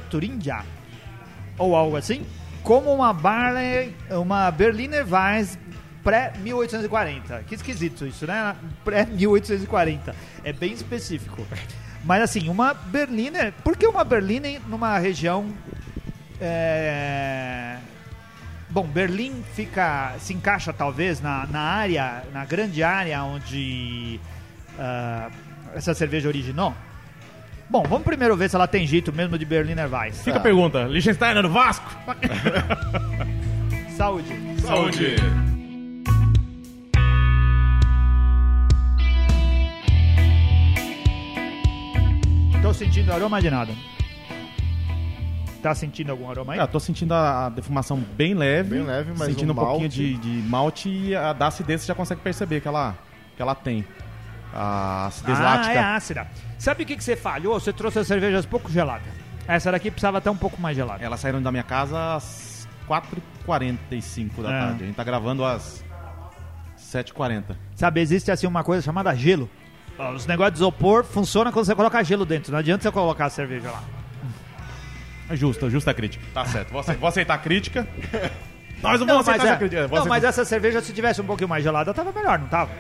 [1.60, 2.26] ou algo assim,
[2.64, 5.60] como uma Barley, uma Berliner Weiss
[6.04, 7.44] pré-1840.
[7.46, 8.56] Que esquisito isso, né?
[8.84, 10.16] Pré-1840.
[10.44, 11.46] É bem específico.
[12.04, 13.54] Mas assim, uma Berliner...
[13.64, 15.54] Por que uma Berliner numa região...
[16.40, 17.78] é,
[18.72, 24.20] Bom, Berlim fica, se encaixa talvez na, na área, na grande área onde
[24.78, 25.32] ah,
[25.74, 26.76] essa cerveja originou.
[27.70, 30.24] Bom, vamos primeiro ver se ela tem jeito mesmo de Berliner Weiss.
[30.24, 31.86] Fica a pergunta: Liechtenstein é no Vasco?
[33.96, 34.34] Saúde.
[34.62, 35.16] Saúde!
[42.62, 43.74] Tô sentindo aroma de nada.
[45.62, 46.60] Tá sentindo algum aroma aí?
[46.60, 48.76] Ah, tô sentindo a, a defumação bem leve.
[48.78, 51.82] Bem leve, mas Sentindo o um pouquinho malte- de, de malte e a da acidez
[51.82, 52.98] você já consegue perceber que ela,
[53.36, 53.84] que ela tem.
[54.54, 56.28] A acidez ah, é ácida.
[56.58, 57.60] Sabe o que, que você falhou?
[57.60, 59.08] Você trouxe as cervejas pouco geladas.
[59.48, 61.04] Essa daqui precisava até um pouco mais gelada.
[61.04, 64.60] Elas saíram da minha casa às 4h45 da É.
[64.60, 64.84] tarde.
[64.84, 65.84] A gente tá gravando às
[66.78, 67.56] 7h40.
[67.76, 69.50] Sabe, existe assim uma coisa chamada gelo.
[69.98, 72.52] Ó, Os negócios de isopor funcionam quando você coloca gelo dentro.
[72.52, 73.84] Não adianta você colocar a cerveja lá.
[75.30, 76.26] É justa, justa a crítica.
[76.34, 76.72] Tá certo.
[76.72, 77.88] Vou, ace- vou aceitar a crítica.
[78.82, 79.82] Nós não Não, vamos mas, aceitar é, essa crítica.
[79.84, 82.72] Não, mas aceitar- essa cerveja, se tivesse um pouquinho mais gelada, tava melhor, não tava?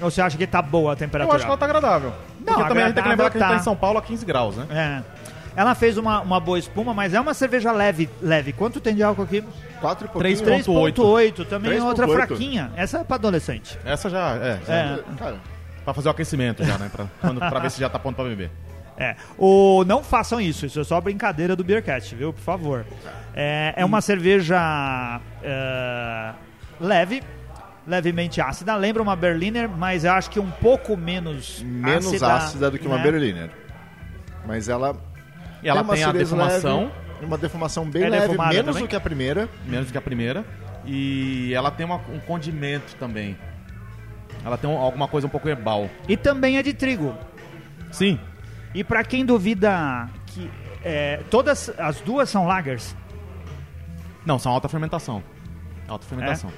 [0.00, 1.36] Ou você acha que tá boa a Eu temperatura?
[1.36, 2.12] acho que ela tá agradável.
[2.44, 3.98] Não, Porque também a gente tem que lembrar que a gente tá em São Paulo
[3.98, 4.66] a 15 graus, né?
[4.70, 5.24] É.
[5.56, 8.10] Ela fez uma, uma boa espuma, mas é uma cerveja leve.
[8.20, 8.52] leve.
[8.52, 9.44] Quanto tem de álcool aqui?
[9.80, 10.64] 4 e Três pouquinho.
[10.64, 11.44] ponto- 3.8.
[11.46, 11.86] Também é 3.8.
[11.86, 12.72] outra fraquinha.
[12.76, 13.78] Essa é pra adolescente.
[13.84, 14.58] Essa já é.
[14.66, 14.98] já É.
[15.16, 15.36] Cara,
[15.84, 16.90] Pra fazer o aquecimento já, né?
[16.90, 18.50] Pra, quando, pra ver se já tá pronto pra beber.
[18.96, 19.16] É.
[19.36, 22.32] O, não façam isso, isso é só brincadeira do Beercast, viu?
[22.32, 22.86] Por favor.
[23.34, 26.30] É, é uma cerveja é,
[26.80, 27.20] leve,
[27.86, 28.74] levemente ácida.
[28.76, 32.96] Lembra uma Berliner, mas eu acho que um pouco menos menos ácida, do que uma
[32.98, 33.02] né?
[33.02, 33.50] Berliner.
[34.46, 34.96] Mas ela
[35.62, 38.82] E ela tem, a acidez defumação, leve, uma defumação bem É leve, menos também?
[38.82, 39.48] do que a primeira.
[39.66, 40.44] menos que a primeira.
[40.86, 43.36] E ela tem uma- um condimento também.
[44.44, 45.88] Ela tem um- alguma coisa um pouco herbal.
[46.06, 47.14] E também é de trigo.
[47.90, 48.18] Sim.
[48.74, 50.50] E pra quem duvida que
[50.84, 52.94] é, todas as duas são lagers,
[54.26, 55.22] Não, são alta fermentação.
[55.88, 56.50] Alta fermentação.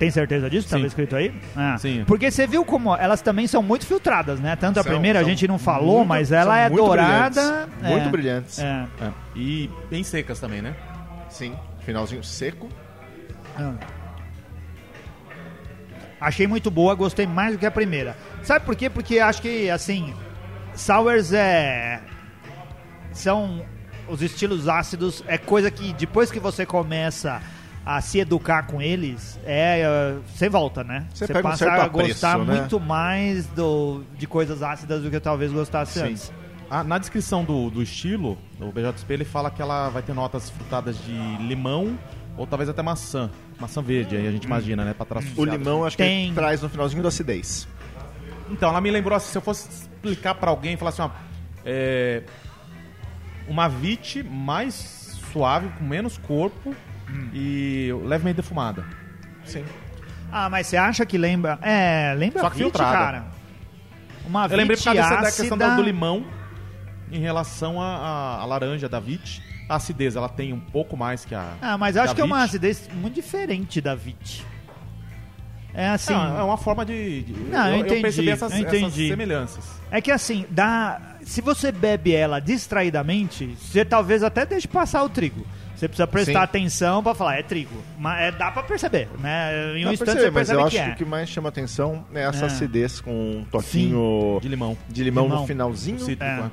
[0.00, 0.66] Tem certeza disso?
[0.68, 0.86] Tava Sim.
[0.88, 1.32] escrito aí?
[1.54, 1.76] Ah.
[1.78, 2.04] Sim.
[2.06, 4.56] Porque você viu como elas também são muito filtradas, né?
[4.56, 7.40] Tanto a São- primeira a gente não falou, muito- mas ela é muito dourada.
[7.40, 8.58] brilhantes, é, Muito brilhantes.
[8.58, 8.86] é.
[9.02, 9.10] É.
[9.36, 10.74] E bem secas também, né?
[11.28, 11.54] Sim.
[11.80, 12.68] Finalzinho seco.
[13.58, 13.74] Ah.
[16.20, 18.16] Achei muito boa, gostei mais do que a primeira.
[18.42, 18.90] Sabe por quê?
[18.90, 20.14] Porque acho que, assim,
[20.74, 22.00] sours é.
[23.12, 23.62] São.
[24.08, 27.40] Os estilos ácidos é coisa que depois que você começa
[27.90, 30.14] a se educar com eles, é.
[30.32, 31.08] Você volta, né?
[31.12, 32.60] Você um passa certo a gostar apreço, né?
[32.60, 36.04] muito mais do, de coisas ácidas do que talvez gostasse Sim.
[36.04, 36.32] antes.
[36.70, 40.48] Ah, na descrição do, do estilo, o BJSP ele fala que ela vai ter notas
[40.50, 41.98] frutadas de limão
[42.36, 43.28] ou talvez até maçã.
[43.58, 44.94] Maçã verde, aí a gente imagina, né?
[44.94, 46.26] Pra trás O limão acho que Tem.
[46.26, 47.66] ele traz no finalzinho da acidez.
[48.48, 51.10] Então, ela me lembrou assim, se eu fosse explicar pra alguém, falar assim, ó,
[51.64, 52.22] é,
[53.48, 56.72] uma vite mais suave, com menos corpo
[57.32, 58.84] e levemente defumada.
[59.44, 59.64] Sim.
[60.32, 61.58] Ah, mas você acha que lembra.
[61.62, 63.24] É, lembra Só que Vite, cara.
[64.26, 66.24] Uma Eu lembrei por Vite causa da questão do, do limão
[67.10, 69.42] em relação à laranja da vite.
[69.68, 72.24] A acidez, ela tem um pouco mais que a Ah, mas eu acho que é
[72.24, 72.48] uma Vite.
[72.48, 74.44] acidez muito diferente da Vit.
[75.72, 76.12] É assim.
[76.12, 77.22] Não, é uma forma de.
[77.22, 78.84] de- Não, eu entendi, percebi essas, eu entendi.
[78.84, 79.64] essas semelhanças.
[79.90, 81.00] É que assim, dá.
[81.24, 85.46] Se você bebe ela distraidamente, você talvez até deixe passar o trigo.
[85.80, 86.44] Você precisa prestar Sim.
[86.44, 87.82] atenção pra falar, é trigo.
[87.98, 89.78] Mas é, dá pra perceber, né?
[89.78, 90.84] Em um Dá instante perceber, você mas percebe eu que acho é.
[90.88, 92.46] que o que mais chama atenção é essa É.
[92.48, 94.76] acidez com um toquinho De limão.
[94.88, 95.40] de limão, Limão.
[95.40, 96.44] no finalzinho Cítrico, É.
[96.44, 96.50] é.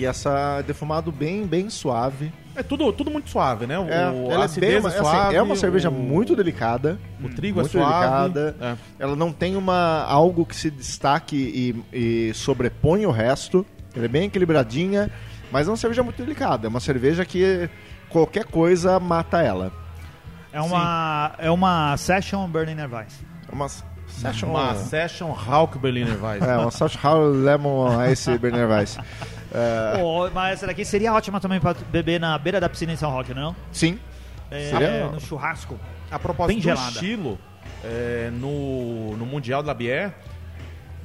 [0.00, 2.32] e essa defumado bem bem suave.
[2.56, 3.78] É tudo, tudo muito suave, né?
[3.78, 5.36] O, É, ela é, bem, acidez uma- é assim, suave.
[5.36, 6.98] é uma cerveja o, muito delicada.
[7.22, 8.32] O trigo muito é suave.
[8.32, 8.56] delicada.
[8.98, 9.02] É.
[9.04, 11.36] Ela não tem uma algo que se destaque
[11.92, 13.66] e, e sobrepõe o resto.
[13.94, 15.10] Ela é bem equilibradinha,
[15.50, 16.66] mas é uma cerveja muito delicada.
[16.66, 17.68] É uma cerveja que
[18.12, 19.72] qualquer coisa mata ela.
[20.52, 23.20] É uma, é uma Session Berliner Weiss.
[23.50, 23.68] É uma
[24.06, 26.42] session, Uma Session Hawk Berliner Weiss.
[26.46, 28.98] é uma session How Lemon Ice Berliner Weiss.
[29.54, 32.96] É, Pô, mas essa daqui seria ótima também pra beber na beira da piscina em
[32.96, 33.56] São Roque, não?
[33.72, 33.98] sim.
[34.50, 35.80] É, Seria- no churrasco.
[36.10, 36.90] A propósito Bem do gelada.
[36.90, 37.38] estilo,
[37.82, 40.12] é, no, no Mundial da Bière,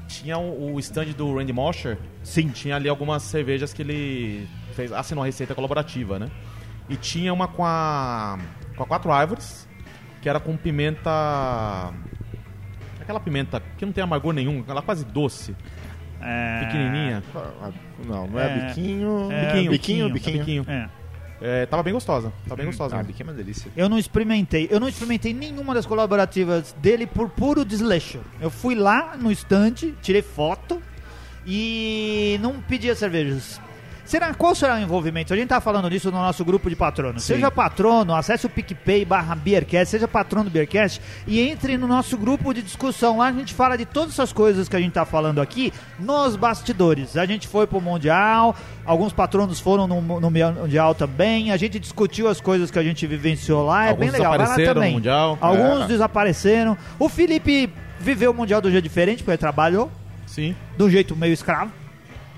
[0.09, 1.97] tinha o, o stand do Randy Mosher.
[2.23, 2.49] Sim.
[2.49, 6.29] Tinha ali algumas cervejas que ele fez, assinou a receita colaborativa, né?
[6.89, 8.37] E tinha uma com a,
[8.75, 9.67] com a Quatro Árvores
[10.21, 11.09] que era com pimenta.
[12.99, 15.55] Aquela pimenta que não tem amargor nenhum, ela quase doce,
[16.21, 16.65] É...
[16.65, 17.23] pequenininha.
[18.05, 18.67] Não, não é, É.
[18.67, 19.31] biquinho.
[19.31, 20.39] É, biquinho, biquinho, biquinho.
[20.39, 20.65] biquinho.
[20.67, 20.89] É.
[21.39, 22.97] É, tava bem gostosa, tava bem gostosa.
[22.97, 23.71] Ah, biquinho é uma delícia.
[23.77, 24.67] Eu não experimentei.
[24.71, 28.19] Eu não experimentei nenhuma das colaborativas dele por puro desleixo.
[28.41, 30.81] Eu fui lá no estande, tirei foto
[31.45, 33.61] e não pedi as cervejas.
[34.07, 35.33] Será, qual será o envolvimento?
[35.33, 37.23] A gente tá falando disso no nosso grupo de patronos.
[37.23, 37.33] Sim.
[37.33, 42.17] Seja patrono, acesse o PicPay barra Beercast, seja patrono do Beercast e entre no nosso
[42.17, 43.17] grupo de discussão.
[43.17, 46.37] Lá a gente fala de todas essas coisas que a gente tá falando aqui nos
[46.37, 47.17] bastidores.
[47.17, 52.29] A gente foi pro Mundial, alguns patronos foram no, no Mundial também, a gente discutiu
[52.29, 54.37] as coisas que a gente vivenciou lá, é Alguns bem legal.
[54.37, 54.93] Vai lá também.
[54.93, 55.37] Mundial.
[55.41, 55.87] Alguns É.
[55.87, 56.77] desapareceram.
[56.97, 59.91] O Felipe viveu o Mundial de um jeito diferente, porque ele trabalhou
[60.25, 60.55] Sim.
[60.77, 61.71] de um jeito meio escravo.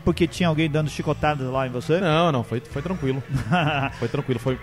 [0.06, 2.00] Porque tinha alguém dando chicotadas lá em você.
[2.00, 3.22] Não, não, foi, foi tranquilo.
[4.00, 4.58] Foi tranquilo, foi,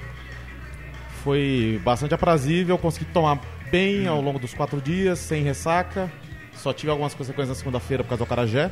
[1.23, 3.39] foi bastante aprazível, consegui tomar
[3.71, 6.11] bem ao longo dos quatro dias, sem ressaca.
[6.55, 8.71] Só tive algumas consequências na segunda-feira por causa do acarajé.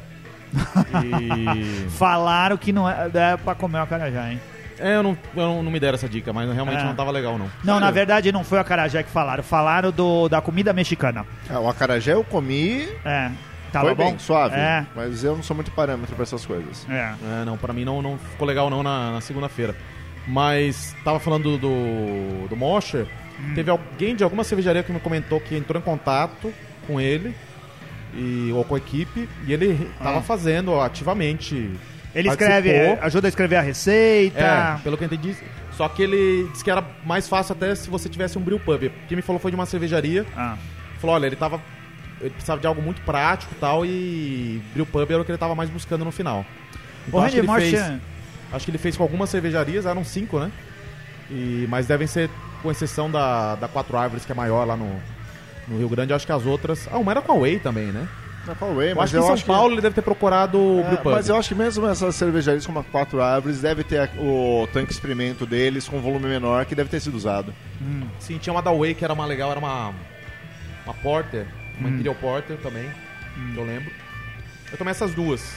[1.04, 1.88] E...
[1.90, 4.40] Falaram que não é, é pra comer o acarajé, hein?
[4.78, 6.84] é, eu não, eu não, não me deram essa dica, mas realmente É.
[6.84, 7.46] não tava legal, não.
[7.64, 7.94] Não, na Sério?
[7.94, 9.42] verdade não foi o acarajé que falaram.
[9.42, 11.26] Falaram do, da comida mexicana.
[11.50, 13.30] Ah, o acarajé eu comi, É.
[13.74, 14.10] Tava foi bom?
[14.10, 14.56] bem, suave.
[14.56, 14.86] É.
[14.96, 16.86] Mas eu não sou muito parâmetro pra essas coisas.
[16.88, 17.14] É.
[17.42, 19.74] É, não, pra mim não, não ficou legal não na, na segunda-feira.
[20.26, 23.06] Mas tava falando do, do Mosher,
[23.54, 26.52] teve alguém de alguma cervejaria que me comentou que entrou em contato
[26.86, 27.34] com ele
[28.14, 30.22] e, ou com a equipe e ele tava Ah.
[30.22, 31.70] fazendo ativamente.
[32.14, 32.70] Ele escreve,
[33.02, 34.38] ajuda a escrever a receita.
[34.40, 35.36] É, pelo que eu entendi.
[35.72, 38.88] Só que ele disse que era mais fácil até se você tivesse um brew pub.
[39.08, 40.24] Quem me falou foi de uma cervejaria.
[40.36, 40.56] Ah.
[41.00, 41.60] Falou, olha, ele tava.
[42.24, 45.38] Ele precisava de algo muito prático e tal, e brew pub era o que ele
[45.38, 46.44] tava mais buscando no final.
[47.06, 47.92] Então, O acho que ele fez-
[48.52, 50.50] Acho que ele fez com algumas cervejarias, eram cinco, né?
[51.30, 52.30] E, mas devem ser,
[52.62, 54.88] com exceção da, da Quatro Árvores, que é maior lá no,
[55.66, 56.88] no Rio Grande, acho que as outras.
[56.92, 58.06] Ah, uma era com a Way também, né?
[58.46, 60.82] Na Huawei, Eu mas acho que em São Paulo ele deve ter procurado o É,
[60.84, 61.12] Brew Pub.
[61.14, 64.92] mas eu acho que mesmo essas cervejarias como a Quatro Árvores deve ter o tanque
[64.92, 67.52] experimento deles com volume menor que deve ter sido usado.
[68.20, 69.92] Sim, tinha uma da Way que era uma legal, era uma,
[70.84, 71.46] uma Porter,
[71.78, 72.88] uma Imperial Porter também,
[73.52, 73.90] que eu lembro.
[74.70, 75.54] Eu tomei essas duas.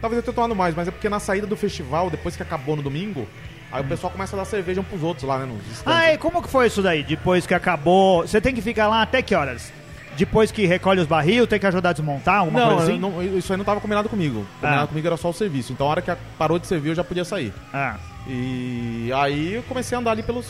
[0.00, 2.74] Talvez eu tenha tomado mais, mas é porque na saída do festival, depois que acabou
[2.76, 3.28] no domingo,
[3.70, 5.46] aí o pessoal começa a dar cerveja um pros outros lá, né?
[5.46, 5.82] Nos.
[5.86, 7.02] Ah, e como que foi isso daí?
[7.02, 8.22] Depois que acabou...
[8.22, 9.72] Você tem que ficar lá até que horas?
[10.16, 12.98] Depois que recolhe os barril, tem que ajudar a desmontar, alguma não, coisa assim?
[12.98, 14.44] não- isso aí não tava combinado comigo.
[14.60, 14.88] Combinado Ah.
[14.88, 15.72] comigo era só o serviço.
[15.72, 17.52] Então a hora que parou de servir eu já podia sair.
[17.72, 17.96] Ah.
[18.26, 20.46] E aí eu comecei a andar ali pelos,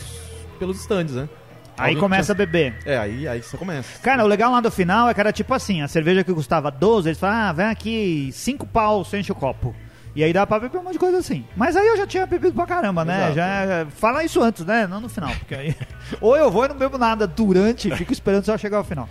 [0.57, 1.29] pelos stands, né?
[1.77, 2.75] Aí começa a beber.
[2.85, 3.99] É, aí, aí você começa.
[4.01, 6.69] Cara, o legal lá do final é que era tipo assim, a cerveja que custava
[6.69, 9.75] 12, eles falaram, ah, vem aqui, 5 pau, você enche o copo.
[10.13, 11.45] E aí dá pra beber um monte de coisa assim.
[11.55, 13.31] Mas aí eu já tinha bebido pra caramba, né?
[13.31, 13.35] Exato.
[13.35, 14.85] Já, fala isso antes, né?
[14.85, 15.33] Não no final.
[15.39, 15.75] Porque aí...
[16.19, 19.07] Ou eu vou e não bebo nada durante, fico esperando só chegar ao final.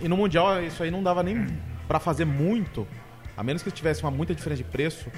[0.00, 1.46] E no Mundial isso aí não dava nem
[1.86, 2.88] pra fazer muito,
[3.36, 5.10] a menos que tivesse uma muita diferença de preço.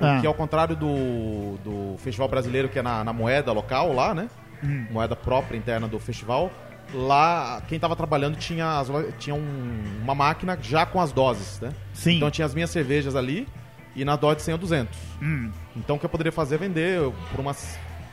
[0.00, 0.20] Ah.
[0.26, 4.28] ao contrário do, do festival brasileiro, que é na, na moeda local lá, né?
[4.62, 4.86] Hum.
[4.90, 6.50] Moeda própria interna do festival.
[6.92, 8.88] Lá, quem tava trabalhando tinha, as,
[9.18, 11.72] tinha um- uma máquina já com as doses, né?
[11.92, 12.16] Sim.
[12.16, 13.48] Então tinha as minhas cervejas ali
[13.96, 14.98] e na dose de 100 a 200.
[15.22, 15.50] Hum.
[15.74, 17.54] Então o que eu poderia fazer é vender por uma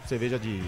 [0.05, 0.61] cerveja de,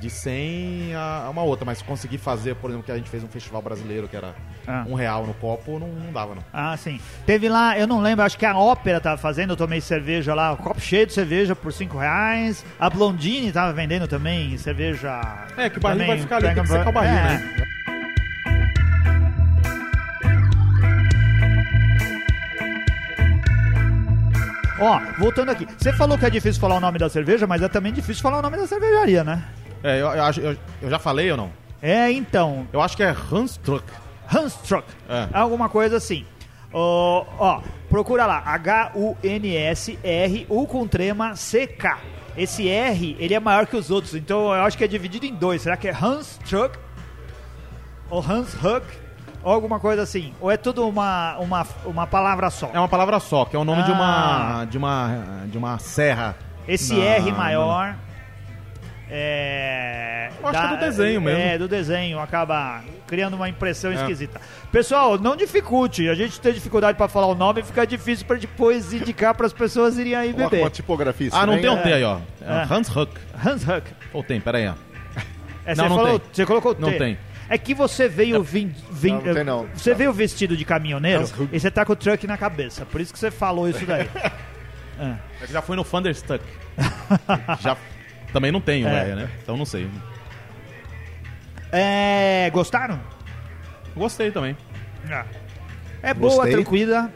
[0.00, 1.64] de 100 a uma outra.
[1.64, 4.34] Mas conseguir fazer, por exemplo, que a gente fez um festival brasileiro que era
[4.66, 4.84] Ah.
[4.88, 6.44] um real no copo, não, não dava, não.
[6.52, 7.00] Ah, sim.
[7.26, 10.52] Teve lá, eu não lembro, acho que a Ópera tava fazendo, eu tomei cerveja lá,
[10.52, 12.64] um copo cheio de cerveja por 5 reais.
[12.78, 15.20] A Blondine tava vendendo também cerveja.
[15.56, 17.22] É, que o barril vai ficar ali, tem que secar o barril, É.
[17.38, 17.54] né?
[24.80, 25.66] Ó, voltando aqui.
[25.78, 28.38] Você falou que é difícil falar o nome da cerveja, mas é também difícil falar
[28.38, 29.42] o nome da cervejaria, né?
[29.82, 31.50] É, eu, eu, acho- eu- eu já falei ou não?
[31.80, 32.66] É, então.
[32.72, 33.84] Eu acho que é Hanstruck.
[34.34, 34.86] Hanstruck.
[35.08, 35.28] É.
[35.32, 36.24] Alguma coisa assim.
[36.72, 38.42] Ó, ó, procura lá.
[39.42, 41.98] H-U-N-S-R-U com trema C-K.
[42.36, 45.34] Esse R, ele é maior que os outros, então eu acho que é dividido em
[45.34, 45.60] dois.
[45.62, 46.78] Será que é Hanstruck?
[48.08, 48.86] Ou Hanshuck?
[49.44, 50.32] Ou alguma coisa assim?
[50.40, 52.70] Ou é tudo uma, uma, uma palavra só?
[52.72, 53.94] É uma palavra só, que é o nome de Ah.
[53.94, 56.36] uma de uma de uma serra.
[56.66, 57.94] Esse na- R maior.
[59.14, 60.30] É.
[60.40, 61.40] Eu acho que é do desenho mesmo.
[61.40, 63.94] É, do desenho, acaba criando uma impressão É.
[63.94, 64.40] esquisita.
[64.72, 66.08] Pessoal, não dificulte.
[66.08, 69.52] A gente tem dificuldade pra falar o nome, fica difícil pra depois indicar para as
[69.52, 70.60] pessoas irem aí beber.
[70.62, 71.82] uma tipografia Ah, não tem um é.
[71.82, 72.18] T aí, ó.
[72.40, 72.74] É É.
[72.74, 73.12] Hanshuck.
[73.44, 73.90] Hanshuck.
[74.14, 74.74] Ou tem, pera aí, ó.
[75.64, 76.28] É, Não, você não falou, tem.
[76.32, 76.80] Você colocou T.
[76.80, 77.16] Não tem.
[77.48, 79.66] É que você veio vim, vim- Não, não tem não.
[79.76, 82.84] Você veio vestido de caminhoneiro e você tá com o truck na cabeça.
[82.86, 84.08] Por isso que você falou isso daí.
[85.00, 85.46] É.
[85.46, 86.44] Que já foi no Thunderstuck.
[87.60, 87.76] já
[88.32, 89.14] também não tem o É.
[89.14, 89.30] Né?
[89.42, 89.88] Então não sei.
[91.70, 93.00] É, gostaram?
[93.96, 94.56] Gostei também.
[96.02, 96.52] É boa, Gostei.
[96.52, 97.10] tranquila.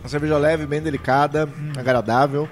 [0.00, 2.48] Uma cerveja leve, bem delicada, agradável.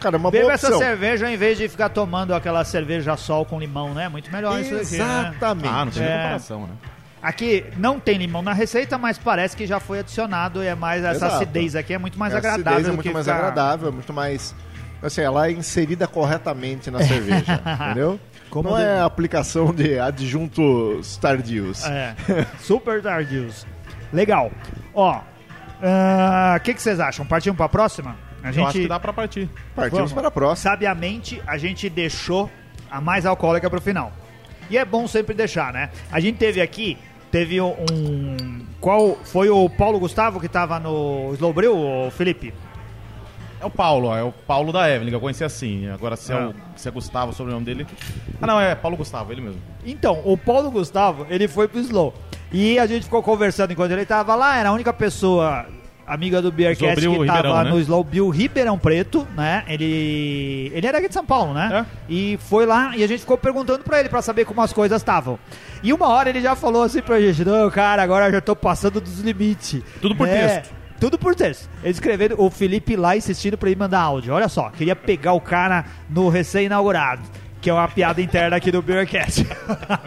[0.00, 0.80] Cara, é uma Beba boa essa opção.
[0.80, 4.08] cerveja em vez de ficar tomando aquela cerveja sol com limão, né?
[4.08, 5.20] Muito melhor isso daqui, né?
[5.30, 5.68] Exatamente.
[5.68, 6.16] Ah, não tem É.
[6.16, 6.72] comparação, né?
[7.22, 11.04] Aqui não tem limão na receita, mas parece que já foi adicionado e é mais
[11.04, 11.34] essa Exato.
[11.34, 12.72] acidez aqui é muito mais A agradável.
[12.72, 14.54] acidez é muito que mais ficar- agradável, é muito mais.
[15.02, 18.20] Assim, ela é inserida corretamente na cerveja, entendeu?
[18.50, 21.84] Como Não de- é aplicação de adjuntos tardios.
[21.86, 22.14] É,
[22.60, 23.66] super tardios.
[24.12, 24.50] Legal.
[24.92, 25.20] Ó,
[25.82, 27.24] ah, o que, que vocês acham?
[27.24, 28.16] Partimos pra próxima?
[28.42, 29.48] A Eu acho gente, que dá pra partir.
[29.74, 30.12] Partimos Vamos.
[30.12, 30.70] para a próxima.
[30.70, 32.50] sabiamente, a gente deixou
[32.90, 34.12] a mais alcoólica pro final.
[34.68, 35.90] E é bom sempre deixar, né?
[36.10, 36.96] A gente teve aqui,
[37.30, 37.76] teve um...
[38.80, 42.52] Qual foi o Paulo Gustavo que tava no Slowbril, o Felipe?
[43.60, 45.88] É o Paulo, ó, é o Paulo da Evelyn, que eu conheci assim.
[45.90, 46.48] Agora, se é, Ah.
[46.48, 47.86] o, se é Gustavo, o sobrenome dele.
[48.40, 49.60] Ah, não, é Paulo Gustavo, ele mesmo.
[49.84, 52.14] Então, o Paulo Gustavo, ele foi pro Slow.
[52.52, 55.66] E a gente ficou conversando enquanto ele tava lá, era a única pessoa
[56.06, 57.70] amiga do Beercast que tava Ribeirão, né?
[57.70, 59.62] no Slow Bill Ribeirão Preto, né?
[59.68, 61.86] Ele ele era aqui de São Paulo, né?
[61.86, 61.96] É.
[62.08, 65.00] E foi lá e a gente ficou perguntando pra ele pra saber como as coisas
[65.00, 65.38] estavam.
[65.82, 68.56] E uma hora ele já falou assim pra gente: "Não, cara, agora eu já tô
[68.56, 69.82] passando dos limites".
[70.02, 70.48] Tudo por né?
[70.48, 70.79] texto.
[71.00, 71.68] Tudo por texto.
[71.82, 74.34] Ele escrevendo, o Felipe lá insistindo pra ele mandar áudio.
[74.34, 77.22] Olha só, queria pegar o cara no recém-inaugurado.
[77.62, 79.46] Que é uma piada interna aqui do Beercast.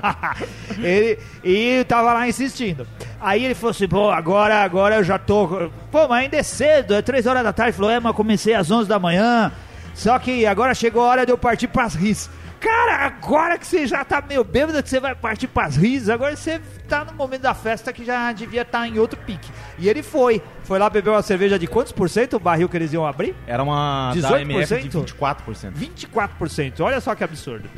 [0.79, 2.88] ele e tava lá insistindo.
[3.19, 5.69] Aí ele falou assim: pô, agora, agora eu já tô.
[5.91, 7.71] Pô, mas ainda é cedo, é 3 horas da tarde.
[7.71, 9.51] Ele falou: é, mas comecei às 11 da manhã.
[9.93, 12.27] Só que agora chegou a hora de eu partir pras ris.
[12.63, 16.34] Cara, agora que você já tá meio bêbado, que você vai partir pras ris, agora
[16.34, 19.52] você tá no momento da festa que já devia estar em outro pique.
[19.78, 20.41] E ele foi.
[20.63, 23.36] Foi lá beber uma cerveja de quantos por cento o barril que eles iam abrir?
[23.45, 24.30] Era uma 18%?
[24.30, 25.73] da MF de 24%.
[25.73, 26.80] 24%.
[26.80, 27.69] Olha só que absurdo.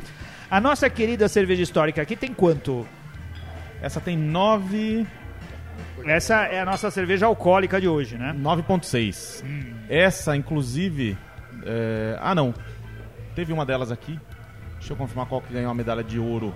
[0.48, 2.86] A nossa querida cerveja histórica aqui tem quanto?
[3.82, 5.04] Essa tem 9...
[6.04, 8.32] Essa é a nossa cerveja alcoólica de hoje, né?
[8.38, 9.42] 9.6.
[9.88, 11.18] Essa, inclusive...
[11.64, 12.54] é, Ah, não.
[13.34, 14.16] Teve uma delas aqui.
[14.86, 16.54] Deixa eu confirmar qual que ganhou a medalha de ouro.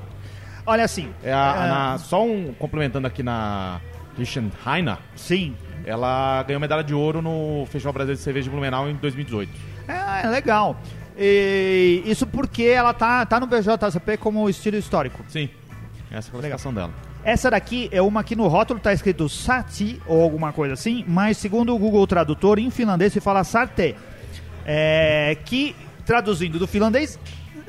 [0.65, 1.13] Olha assim.
[1.21, 3.81] É a, é, na- só um complementando aqui na
[4.15, 4.99] Christian Heiner.
[5.17, 5.57] Sim.
[5.85, 9.51] Ela ganhou medalha de ouro no Festival Brasileiro de Cerveja de Blumenau em 2018.
[9.89, 10.77] É, é legal.
[11.19, 15.25] E isso porque ela tá, tá no BJCP como estilo histórico.
[15.27, 15.51] Sim.
[16.09, 16.93] Essa é a classificação dela.
[17.25, 21.37] Essa daqui é uma que no rótulo tá escrito Sati ou alguma coisa assim, mas
[21.37, 23.97] segundo o Google Tradutor, em finlandês se fala Sarte.
[24.65, 25.75] É, que,
[26.07, 27.19] traduzindo do finlandês,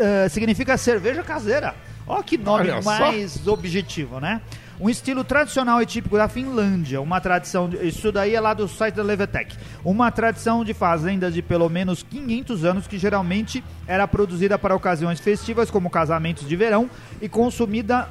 [0.02, 1.74] eh, significa cerveja caseira.
[2.08, 2.90] Ó que nome Olha só.
[3.00, 4.42] mais objetivo, né?
[4.80, 8.68] Um estilo tradicional e típico da Finlândia, uma tradição, de- isso daí é lá do
[8.68, 14.08] site da Levetec, uma tradição de fazendas de pelo menos 500 anos que geralmente era
[14.08, 16.90] produzida para ocasiões festivas como casamentos de verão
[17.22, 18.10] e consumida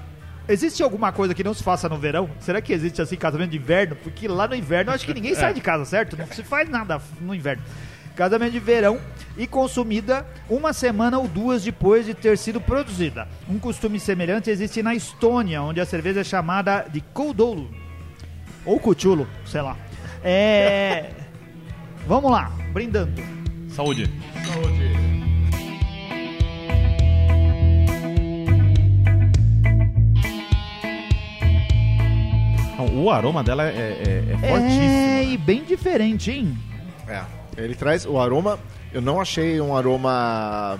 [0.49, 2.29] Existe alguma coisa que não se faça no verão?
[2.41, 3.95] Será que existe assim casamento de inverno?
[4.03, 6.17] Porque lá no inverno eu acho que ninguém sai de casa, certo?
[6.17, 7.63] Não se faz nada no inverno.
[8.21, 9.01] Casamento de verão
[9.35, 13.27] e consumida uma semana ou duas depois de ter sido produzida.
[13.49, 17.71] Um costume semelhante existe na Estônia, onde a cerveja é chamada de Koudolu.
[18.67, 19.75] Ou Cuchulo, sei lá.
[20.23, 21.13] É.
[22.07, 23.23] Vamos lá, brindando.
[23.71, 24.05] Saúde.
[32.77, 34.83] Não, O aroma dela é, é, é fortíssimo.
[34.83, 36.55] É, e bem diferente, hein?
[37.09, 37.40] É.
[37.57, 38.59] Ele traz o aroma.
[38.93, 40.79] Eu não achei um aroma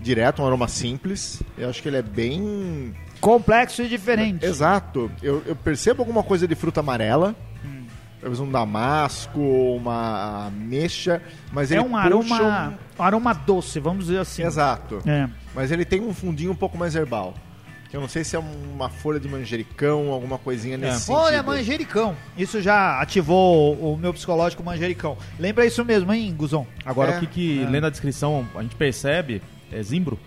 [0.00, 1.42] direto, um aroma simples.
[1.58, 2.94] Eu acho que ele é bem.
[3.20, 4.44] Complexo e diferente.
[4.46, 5.10] Exato.
[5.22, 7.34] Eu, eu percebo alguma coisa de fruta amarela.
[7.64, 7.84] Hum.
[8.20, 11.22] Talvez um damasco, uma ameixa.
[11.52, 14.42] Mas É ele um aroma, um aroma doce, vamos dizer assim.
[14.42, 15.02] Exato.
[15.06, 15.28] É.
[15.54, 17.34] Mas ele tem um fundinho um pouco mais herbal.
[17.92, 21.16] Eu não sei se é uma folha de manjericão, alguma coisinha nesse sentido.
[21.16, 22.14] Olha, manjericão.
[22.36, 25.16] Isso já ativou o meu psicológico manjericão.
[25.38, 26.66] Lembra isso mesmo, hein, Guzon?
[26.84, 27.16] Agora, É.
[27.16, 30.18] o que, que lendo a descrição, a gente percebe é zimbro.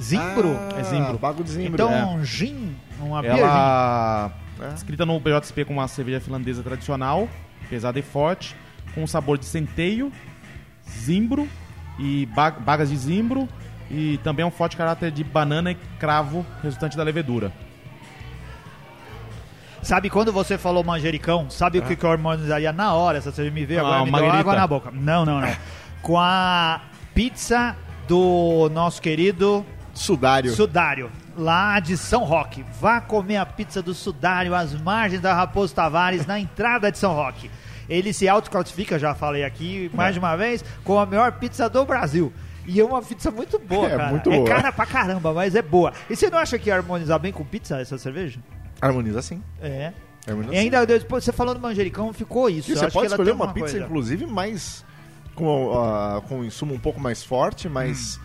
[0.00, 0.56] Zimbro.
[0.74, 1.18] Ah, É zimbro.
[1.18, 1.74] Bago de zimbro.
[1.74, 2.24] então, é.
[2.24, 3.40] gin, uma beer gin.
[3.42, 4.74] Ela, É.
[4.74, 7.28] escrita no BJSP como uma cerveja finlandesa tradicional,
[7.70, 8.56] pesada e forte,
[8.94, 10.12] com sabor de centeio,
[10.88, 11.48] zimbro
[11.98, 13.48] e ba- bagas de zimbro
[13.90, 17.52] e também um forte caráter de banana e cravo resultante da levedura.
[19.82, 21.48] Sabe quando você falou manjericão?
[21.48, 23.18] Sabe o que, que eu harmonizaria na hora?
[23.18, 24.90] Essa cerveja me veio Ah, agora, me deu água na boca.
[24.92, 25.56] Não, não, não.
[26.02, 26.80] Com a
[27.14, 27.76] pizza
[28.06, 29.64] do nosso querido
[29.94, 30.52] Sudário.
[30.52, 32.64] Sudário, lá de São Roque.
[32.80, 37.14] Vá comer a pizza do Sudário às margens da Raposo Tavares, na entrada de São
[37.14, 37.50] Roque.
[37.88, 41.84] Ele se autoclassifica, já falei aqui mais de uma vez, como a melhor pizza do
[41.84, 42.32] Brasil.
[42.70, 44.10] E é uma pizza muito boa, É cara.
[44.10, 44.46] muito é boa.
[44.48, 45.92] cara pra caramba, mas é boa.
[46.10, 48.38] E você não acha que ia harmonizar bem com pizza essa cerveja?
[48.80, 49.42] Harmoniza sim.
[49.60, 49.92] É.
[50.26, 52.68] Harmoniza E ainda, depois, você falando do manjericão, ficou isso.
[52.70, 53.84] E Eu você acho pode que ela escolher tem uma pizza, coisa.
[53.86, 54.84] inclusive, mais.
[55.34, 58.20] com, ah, com um insumo um pouco mais forte, mais.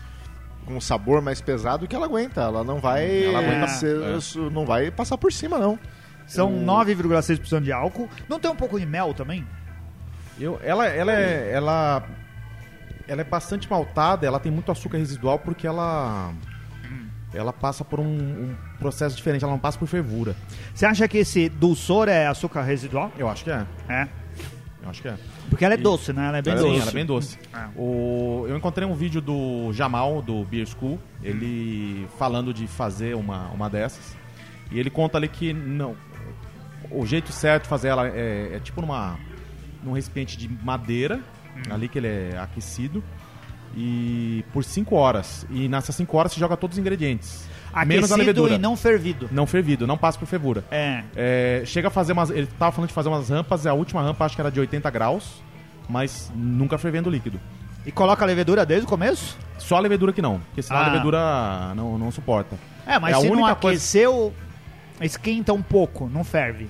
[0.66, 2.42] com um sabor mais pesado que ela aguenta.
[2.42, 3.24] Ela não vai.
[3.24, 3.68] Ela aguenta.
[3.68, 4.50] ser- É.
[4.50, 5.78] não vai passar por cima, não.
[6.26, 8.08] São 9,6% de álcool.
[8.28, 9.46] Não tem um pouco de mel também?
[10.38, 12.02] Eu, ela, ela, é, ela,
[13.06, 16.32] ela é bastante maltada, ela tem muito açúcar residual porque ela,
[17.32, 20.34] ela passa por um, um processo diferente, ela não passa por fervura.
[20.74, 23.12] Você acha que esse dulçor é açúcar residual?
[23.18, 23.66] Eu acho que é.
[23.88, 24.08] É.
[24.82, 25.16] Eu acho que é.
[25.48, 26.28] Porque ela é E- doce, né?
[26.28, 26.80] Ela é bem Sim, doce.
[26.80, 27.38] ela é bem doce.
[27.54, 27.68] É.
[27.76, 33.48] O, eu encontrei um vídeo do Jamal, do Beer School, ele falando de fazer uma,
[33.48, 34.14] uma dessas.
[34.70, 35.96] E ele conta ali que não.
[36.90, 39.18] O jeito certo de fazer ela é, é tipo numa,
[39.82, 41.20] num recipiente de madeira,
[41.70, 43.02] ali que ele é aquecido.
[43.76, 45.46] E por 5 horas.
[45.50, 47.48] E nessas 5 horas você joga todos os ingredientes.
[47.86, 48.54] menos a Aquecido levedura.
[48.54, 49.28] e não fervido.
[49.32, 50.64] Não fervido, não passa por fervura.
[50.70, 51.02] É.
[51.16, 52.30] É, chega a fazer umas.
[52.30, 54.88] Ele tava falando de fazer umas rampas, a última rampa acho que era de 80
[54.90, 55.42] graus,
[55.88, 57.40] mas nunca fervendo líquido.
[57.84, 59.36] E coloca a levedura desde o começo?
[59.58, 60.84] Só a levedura que não, porque senão Ah.
[60.84, 62.56] a levedura não, não suporta.
[62.86, 64.32] É, mas É a se não única coisa- aqueceu,
[65.00, 66.68] esquenta um pouco, não ferve.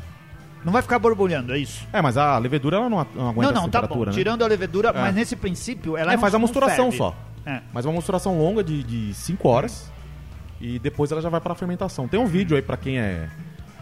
[0.65, 1.87] Não vai ficar borbulhando, é isso?
[1.93, 3.87] É, mas a levedura ela não, a- não aguenta não, não, essa tá bom.
[3.89, 4.17] temperatura, né?
[4.17, 4.93] Tirando a levedura, É.
[4.93, 6.39] mas nesse princípio ela É, não- faz a
[6.87, 6.97] ferve.
[6.97, 7.15] só.
[7.47, 7.61] É.
[7.73, 9.91] Mas uma mosturação longa de 5 horas
[10.61, 12.09] e depois ela já vai pra fermentação.
[12.09, 13.29] Tem um vídeo aí pra quem é,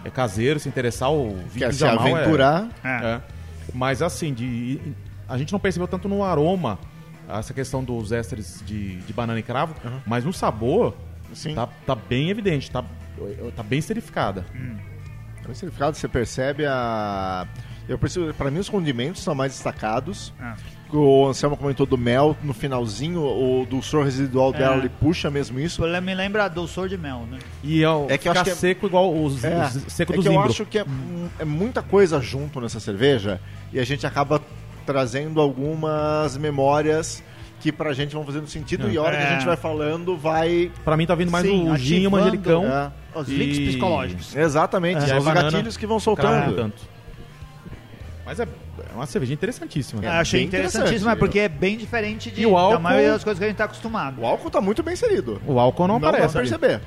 [0.05, 2.68] é caseiro, se interessar, o vídeo Quer se é- aventurar.
[2.83, 2.89] É.
[2.89, 3.20] É.
[3.72, 4.80] Mas assim, de,
[5.28, 6.78] a gente não percebeu tanto no aroma
[7.28, 9.74] essa questão dos ésteres de, de banana e cravo,
[10.05, 10.95] mas no sabor
[11.33, 11.55] Sim.
[11.55, 12.83] tá, tá bem evidente, tá,
[13.55, 14.45] tá bem esterificada.
[15.49, 17.47] No certificado você percebe a.
[17.88, 20.32] Eu percebo, pra mim os condimentos são mais destacados.
[20.40, 20.55] É.
[20.95, 24.78] O Anselmo comentou do mel no finalzinho, o dulçor residual dela É.
[24.78, 25.84] ele puxa mesmo isso.
[25.84, 27.38] Isso me lembra dulçor de mel, né?
[27.64, 30.16] E é, É que fica acho que é- seco igual os, É, os seco é
[30.16, 30.84] do que eu acho que é,
[31.38, 33.40] é muita coisa junto nessa cerveja
[33.72, 34.40] e a gente acaba
[34.84, 37.22] trazendo algumas memórias
[37.61, 38.90] que pra gente vão fazendo sentido É.
[38.93, 39.26] e a hora que É.
[39.28, 40.70] a gente vai falando vai.
[40.84, 42.64] Pra mim tá vindo mais Sim, o gin e o manjericão.
[42.66, 44.35] É, Os links E- psicológicos.
[44.37, 45.17] exatamente, É.
[45.19, 46.55] os banana- gatilhos que vão não soltando.
[46.57, 46.83] tanto.
[48.25, 50.01] Mas é, é uma cerveja interessantíssima.
[50.01, 50.07] É.
[50.07, 50.09] né?
[50.17, 51.17] Eu achei bem interessantíssimo, interessante.
[51.17, 53.65] é porque é bem diferente de, álcool- da maioria das coisas que a gente tá
[53.65, 54.21] acostumado.
[54.21, 55.41] O álcool tá muito bem inserido.
[55.47, 56.39] O álcool não, Não dá aparece.
[56.39, 56.49] ali.
[56.49, 56.81] perceber.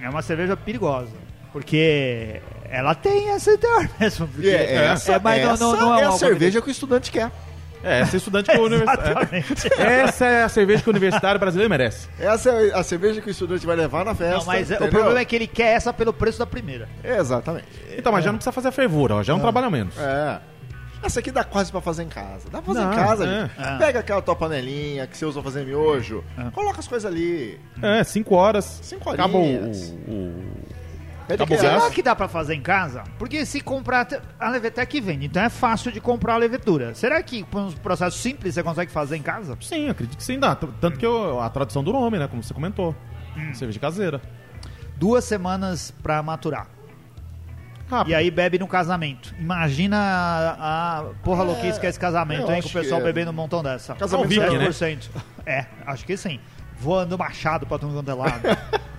[0.00, 1.10] É uma cerveja perigosa.
[1.52, 4.28] Porque ela tem esse teor mesmo.
[4.28, 6.68] Porque E é, essa, é, mas não- essa não, não é é a cerveja que
[6.68, 7.30] o estudante quer.
[7.82, 9.28] É, essa é estudante que o universitário.
[9.78, 12.08] Essa é a cerveja que o universitário brasileiro merece.
[12.18, 14.36] Essa é a cerveja que o estudante vai levar na festa.
[14.38, 14.90] Não, mas é- o entendeu?
[14.92, 16.88] problema é que ele quer essa pelo preço da primeira.
[17.02, 17.66] Exatamente.
[17.96, 19.94] Então, mas já não precisa fazer a fervura, ó, já é um trabalho menos.
[19.98, 20.38] É.
[21.04, 22.48] Essa aqui dá quase pra fazer em casa.
[22.48, 23.40] Dá pra fazer Dá, em casa, é.
[23.40, 23.52] gente.
[23.58, 23.78] É.
[23.78, 26.48] Pega aquela tua panelinha que você usa pra fazer miojo, É.
[26.52, 27.58] coloca as coisas ali.
[27.82, 28.78] É, cinco horas.
[28.82, 29.92] Cinco Acaba o, horinhas.
[30.06, 30.52] o- o-
[31.34, 31.82] Acabou aquele- o gás?
[31.82, 33.04] Será que dá pra fazer em casa?
[33.18, 34.06] Porque se comprar.
[34.38, 36.94] A Levetec vende, então é fácil de comprar a levedura.
[36.94, 39.56] Será que com um processo simples você consegue fazer em casa?
[39.60, 40.54] Sim, acredito que sim dá.
[40.54, 42.26] Tanto que eu- a tradução do nome, né?
[42.28, 42.94] Como você comentou.
[43.36, 43.54] Hum.
[43.54, 44.20] Cerveja caseira.
[44.96, 46.66] Duas semanas pra maturar.
[47.90, 48.10] Rápido.
[48.12, 49.34] E aí bebe no casamento.
[49.38, 52.62] Imagina a, a porra louquice que é esse casamento, hein?
[52.62, 53.04] Com o pessoal é.
[53.04, 53.94] bebendo um montão dessa.
[53.94, 54.68] Casamento Viking, né?
[54.68, 55.10] 10%.
[55.44, 56.40] É, acho que sim.
[56.78, 58.42] Voando machado pra todo quanto é lado.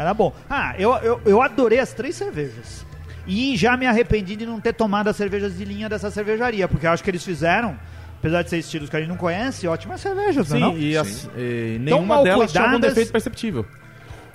[0.00, 0.32] Era bom.
[0.48, 2.84] Ah, eu, eu, eu adorei as três cervejas.
[3.26, 6.86] E já me arrependi de não ter tomado as cervejas de linha dessa cervejaria, porque
[6.86, 7.76] eu acho que eles fizeram,
[8.18, 10.76] apesar de ser estilos que a gente não conhece, ótimas cervejas, Sim, não é?
[10.78, 12.94] e, as- e nenhuma delas tinha algum cuidadas.
[12.94, 13.66] defeito perceptível.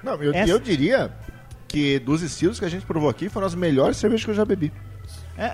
[0.04, 1.12] Não, eu, Essa- eu diria
[1.68, 4.46] que dos estilos que a gente provou aqui foram as melhores cervejas que eu já
[4.46, 4.72] bebi.
[5.38, 5.52] É,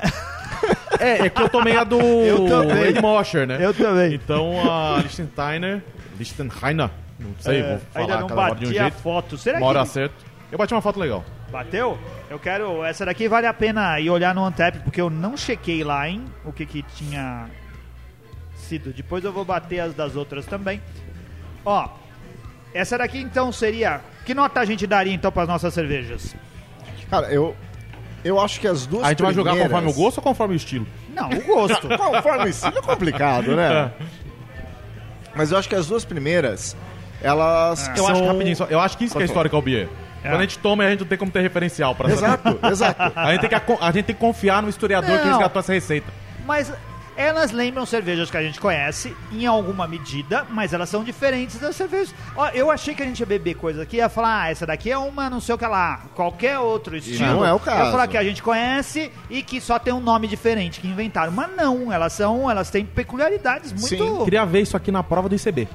[1.26, 2.84] é que eu tomei a do Eu também.
[2.90, 3.58] Ed Mosher, né?
[3.60, 4.14] Eu também.
[4.14, 5.82] Então a Liechtensteiner,
[6.20, 6.90] Liechtenheiner,
[7.22, 8.98] não sei, É, vou falar ainda não cada hora de um bati a jeito.
[8.98, 9.38] foto.
[9.38, 10.26] Será Uma hora que acerto.
[10.52, 11.24] Eu bati uma foto legal.
[11.52, 11.98] Bateu?
[12.30, 12.84] Eu quero.
[12.84, 16.26] Essa daqui vale a pena ir olhar no Antep, porque eu não chequei lá, hein?
[16.46, 17.48] O que que tinha
[18.56, 18.94] sido.
[18.94, 20.82] Depois eu vou bater as das outras também.
[21.66, 21.88] Ó,
[22.74, 24.02] essa daqui então seria.
[24.26, 26.36] Que nota a gente daria então para as nossas cervejas?
[27.10, 27.56] Cara, eu,
[28.24, 30.54] eu acho que as duas A gente vai jogar primeiras- conforme o gosto ou conforme
[30.54, 30.88] o estilo?
[31.14, 31.88] Não, o gosto.
[31.98, 33.92] Conforme o estilo é complicado, né?
[35.36, 36.76] Mas eu acho que as duas primeiras,
[37.22, 38.08] elas Eu são...
[38.08, 39.88] acho que rapidinho, só- eu acho que isso que é histórico ao Bier.
[40.22, 42.20] Quando a gente toma, a gente não tem como ter referencial pra saber.
[42.26, 43.14] Exato, exato.
[43.20, 45.32] A gente, tem que, a gente tem que confiar no historiador que Não.
[45.32, 46.14] resgatou essa receita.
[46.46, 46.72] Mas
[47.18, 51.76] elas lembram cervejas que a gente conhece em alguma medida, mas elas são diferentes das
[51.76, 52.14] cervejas.
[52.36, 54.92] Ó, eu achei que a gente ia beber coisa aqui, ia falar, ah, essa daqui
[54.92, 57.26] é uma não sei o que lá, qualquer outro estilo.
[57.28, 57.92] não é o Eu ia caso.
[57.92, 61.32] falar que a gente conhece e que só tem um nome diferente que inventaram.
[61.32, 63.88] Mas não, elas são, elas têm peculiaridades muito.
[63.88, 65.68] Sim, Queria ver isso aqui na prova do ICB.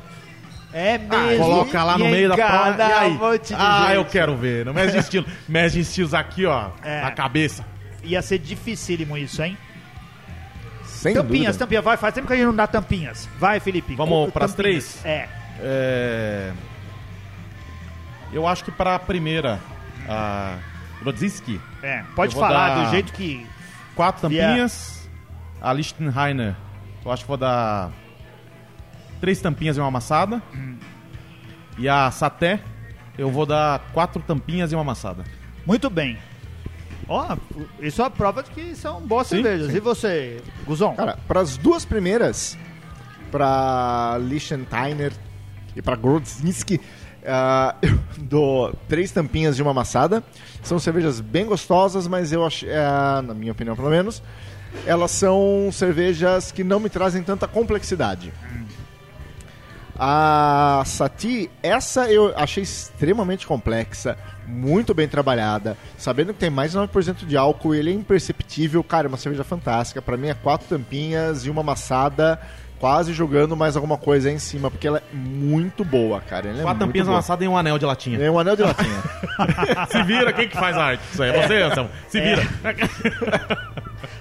[0.78, 1.44] É Ah, mesmo.
[1.44, 3.10] coloca lá no E meio da E aí?
[3.12, 4.12] um monte de Ah, eu gente.
[4.12, 4.66] quero ver.
[4.66, 5.24] Não mexe estilo.
[5.48, 6.68] Mexe estilos aqui, ó.
[6.84, 7.00] É.
[7.00, 7.64] Na cabeça.
[8.04, 9.56] Ia ser dificílimo isso, hein?
[10.84, 11.58] Sem tampinhas, dúvida.
[11.60, 11.84] tampinhas.
[11.84, 13.26] Vai, faz tempo que a gente não dá tampinhas.
[13.38, 13.94] Vai, Felipe.
[13.94, 15.00] Vamos pras tampinhas.
[15.02, 15.06] três?
[15.06, 15.28] É.
[15.60, 16.52] É...
[18.32, 19.58] Eu acho que pra primeira,
[20.06, 20.56] a
[21.02, 23.46] Rodzinski, É, pode Eu falar do jeito que.
[23.94, 25.08] quatro Via- tampinhas.
[25.60, 26.54] A Lichtenheiner,
[27.02, 27.90] eu acho que vou dar
[29.20, 30.42] três tampinhas e uma amassada.
[31.78, 32.60] E a Saté,
[33.18, 35.24] eu vou dar quatro tampinhas e uma amassada.
[35.64, 36.18] Muito bem.
[37.08, 37.36] Ó,
[37.80, 39.74] isso é a prova de que são boas Sim, cervejas.
[39.74, 40.94] E você, Guzon?
[40.94, 42.58] Cara, para as duas primeiras,
[43.30, 45.12] para Lichtensteiner
[45.76, 46.80] e para Grodzinski,
[47.24, 50.22] ah, eu dou três tampinhas de uma amassada.
[50.62, 54.22] São cervejas bem gostosas, mas eu acho, ah, na minha opinião pelo menos,
[54.84, 58.32] elas são cervejas que não me trazem tanta complexidade.
[59.98, 64.16] A Sati, essa eu achei extremamente complexa,
[64.46, 69.06] muito bem trabalhada, sabendo que tem mais de 9% de álcool, ele é imperceptível, cara,
[69.06, 70.02] é uma cerveja fantástica.
[70.02, 72.38] Pra mim é quatro tampinhas e uma amassada,
[72.78, 76.48] quase jogando mais alguma coisa aí em cima, porque ela é muito boa, cara.
[76.48, 78.22] Ela é Quatro muito tampinhas amassadas e um anel de latinha.
[78.22, 79.02] É um anel de latinha.
[79.90, 81.02] Se vira, quem que faz a arte?
[81.10, 81.90] Isso aí é você, Anselmo?
[82.08, 82.42] Se vira.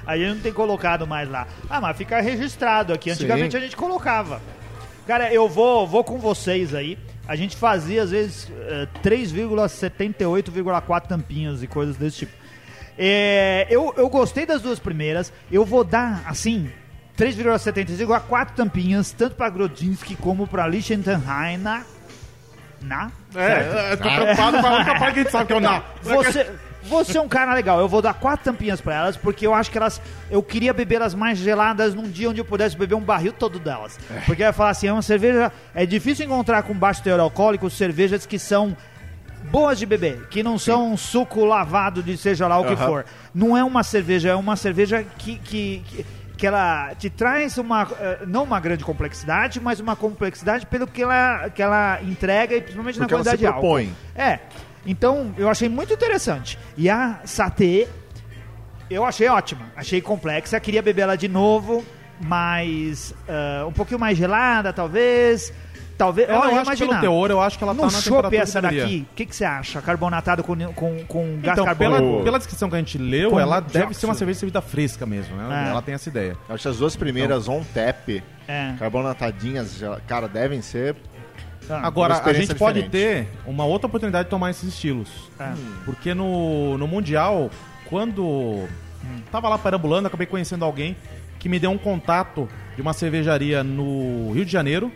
[0.08, 1.48] Aí eu não tem colocado mais lá.
[1.68, 3.10] Ah, mas fica registrado aqui.
[3.10, 3.58] Antigamente Sim.
[3.58, 4.40] a gente colocava.
[5.08, 6.98] Cara, eu vou, vou com vocês aí.
[7.28, 12.34] A gente fazia, às vezes, eh, 3,78,4 tampinhas e coisas desse tipo.
[12.98, 15.32] É, eu, eu gostei das duas primeiras.
[15.52, 16.70] Eu vou dar, assim,
[17.18, 21.58] 3,75,4 tampinhas, tanto para Grodzinski como para Liechtenstein.
[21.58, 21.84] Na?
[22.82, 23.12] Na?
[23.32, 23.78] Certo?
[23.78, 25.60] É, eu tô preocupado com a única parte que a gente sabe que é o
[25.60, 25.84] na.
[26.02, 26.52] Você,
[26.88, 27.80] você é um cara legal.
[27.80, 30.02] Eu vou dar quatro tampinhas pra elas, porque eu acho que elas.
[30.30, 33.60] Eu queria beber elas mais geladas num dia onde eu pudesse beber um barril todo
[33.60, 34.00] delas.
[34.26, 35.52] Porque eu ia falar assim: é uma cerveja.
[35.74, 38.76] É difícil encontrar com baixo teor alcoólico cervejas que são
[39.52, 42.86] boas de beber, que não são um suco lavado de seja lá o que Aham.
[42.88, 43.06] for.
[43.34, 45.38] Não é uma cerveja, é uma cerveja que.
[45.40, 46.06] que, que
[46.36, 51.02] que ela te traz uma, eh, não uma grande complexidade, mas uma complexidade pelo que
[51.02, 53.62] ela, que ela entrega e principalmente na Porque ela qualidade se de álcool.
[53.62, 53.96] propõe.
[54.14, 54.40] É.
[54.86, 56.58] Então, eu achei muito interessante.
[56.78, 57.88] E a Satê,
[58.90, 59.62] eu achei ótima.
[59.76, 60.60] Achei complexa.
[60.60, 61.84] Queria beber ela de novo,
[62.22, 65.52] mas ah, um pouquinho mais gelada, talvez.
[65.98, 66.28] Talvez.
[66.30, 69.08] Eu Olha, acho pelo teor, eu acho que ela tá No na chopp essa daqui,
[69.10, 69.82] o que, que você acha?
[69.82, 73.62] Carbonatado com, com, com gás Então, pela, pela descrição que a gente leu, Com ela
[73.62, 75.68] deve ser uma cerveja servida fresca mesmo, né?
[75.68, 75.70] É.
[75.70, 76.38] Ela tem essa ideia.
[76.50, 78.10] Acho que as duas primeiras on tap,
[78.46, 78.74] É.
[78.78, 80.98] carbonatadinhas, já- cara, devem ser.
[81.68, 81.80] Tá.
[81.82, 83.28] Agora, a gente pode diferente.
[83.28, 85.10] ter uma outra oportunidade de tomar esses estilos.
[85.40, 85.52] É.
[85.84, 87.50] Porque no, no Mundial,
[87.90, 88.68] quando
[89.32, 90.96] tava lá perambulando, acabei conhecendo alguém
[91.40, 94.92] que me deu um contato de uma cervejaria no Rio de Janeiro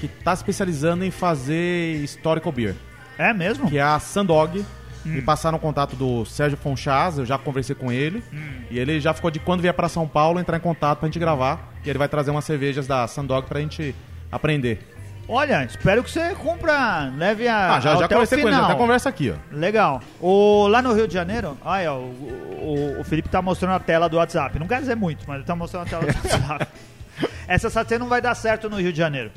[0.00, 2.74] que tá se especializando em fazer historical beer,
[3.16, 3.68] É mesmo?
[3.68, 4.64] que é a Sandog.
[5.04, 8.22] Me passaram o contato do Sérgio Fonchaz, eu já conversei com ele.
[8.70, 11.18] E ele já ficou de quando vier para São Paulo entrar em contato pra gente
[11.18, 11.72] gravar.
[11.84, 13.94] E ele vai trazer umas cervejas da Sandog pra gente
[14.30, 14.86] aprender.
[15.32, 17.76] Olha, espero que você compra, leve a.
[17.76, 18.68] Ah, já, já conversei o com ele, final.
[18.68, 19.56] até conversa aqui, ó.
[19.56, 20.02] Legal.
[20.20, 24.08] O, lá no Rio de Janeiro, olha, o, o, o Felipe tá mostrando a tela
[24.08, 24.58] do WhatsApp.
[24.58, 26.66] Não quer dizer muito, mas ele tá mostrando a tela do WhatsApp.
[27.46, 29.30] Essa satê não vai dar certo no Rio de Janeiro.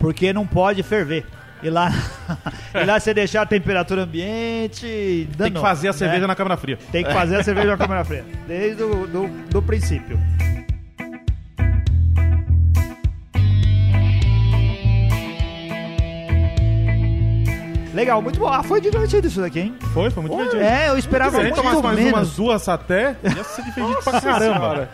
[0.00, 1.24] Porque não pode ferver.
[1.62, 1.92] E lá,
[2.74, 4.84] e lá você deixar a temperatura ambiente.
[4.84, 5.98] Tem que danou, fazer a né?
[5.98, 6.76] cerveja na câmara fria.
[6.90, 8.24] Tem que fazer a cerveja na câmera fria.
[8.48, 10.18] Desde o do, do princípio.
[17.96, 18.46] Legal, muito bom.
[18.46, 19.74] Ah, foi divertido isso daqui, hein?
[19.94, 20.62] Foi, foi muito divertido.
[20.62, 22.12] É, eu esperava muito tomasse mais menos.
[22.12, 24.88] umas duas até, ia ser divertido pra caramba.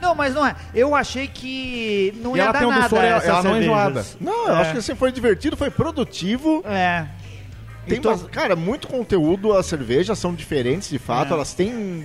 [0.00, 0.54] Não, mas não é.
[0.74, 3.60] Eu achei que não E ia ela dar tem um nada ela- ela não é
[3.62, 4.04] enjoada.
[4.20, 4.60] Não, eu É.
[4.60, 6.62] acho que assim foi divertido, foi produtivo.
[6.66, 7.06] É.
[7.88, 9.52] Tem, bas- cara, muito conteúdo.
[9.56, 11.30] As cervejas são diferentes de fato.
[11.30, 11.34] É.
[11.34, 12.04] Elas têm.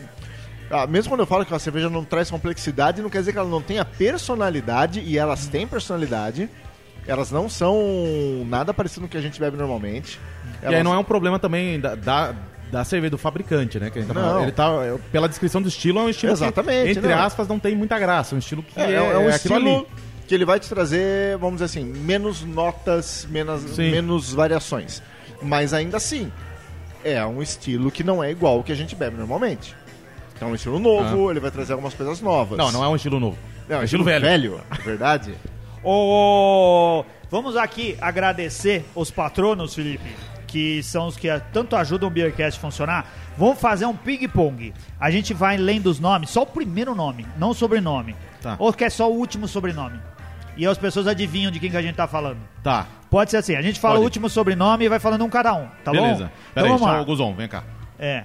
[0.72, 3.40] Ah, mesmo quando eu falo que a cerveja não traz complexidade, não quer dizer que
[3.40, 5.02] ela não tenha personalidade.
[5.02, 6.50] E elas têm personalidade.
[7.10, 10.20] Elas não são nada parecido com o que a gente bebe normalmente.
[10.62, 12.36] E aí não é um problema também da, da,
[12.72, 13.90] da cerveja do fabricante, né?
[13.90, 14.44] Que tá Não.
[14.44, 17.24] Ele tá, é, pela descrição do estilo, é um estilo Exatamente, que, entre não.
[17.24, 18.34] aspas, não tem muita graça.
[18.34, 19.88] É um estilo que É, é, é, é um é estilo
[20.28, 23.90] que ele vai te trazer, vamos dizer assim, menos notas, menos, Sim.
[23.90, 25.02] menos variações.
[25.42, 26.32] Mas ainda assim,
[27.04, 29.76] é um estilo que não é igual ao que a gente bebe normalmente.
[30.40, 32.60] É um estilo novo, ele vai trazer algumas coisas novas.
[32.60, 32.64] Ah.
[32.64, 33.38] Não, não é um estilo novo.
[33.68, 34.26] Não, é um estilo velho.
[34.26, 35.34] velho, é verdade.
[35.84, 40.16] Ô, vamos aqui agradecer os patronos, Felipe,
[40.48, 43.08] que são os que tanto ajudam o Beercast a funcionar.
[43.38, 44.74] Vamos fazer um ping-pong.
[45.00, 48.16] A gente vai lendo os nomes, só o primeiro nome, não o sobrenome.
[48.42, 48.56] Tá.
[48.60, 50.00] Ou quer só o último sobrenome?
[50.60, 52.38] e as pessoas adivinham de quem que a gente tá falando.
[52.62, 52.86] Tá.
[53.10, 54.02] Pode ser assim, a gente fala Pode.
[54.02, 56.26] o último sobrenome e vai falando um cada um, tá Beleza.
[56.26, 56.30] bom?
[56.30, 57.02] Pera aí, então vamos deixa lá.
[57.02, 57.64] o Guzon, vem cá.
[57.98, 58.24] É.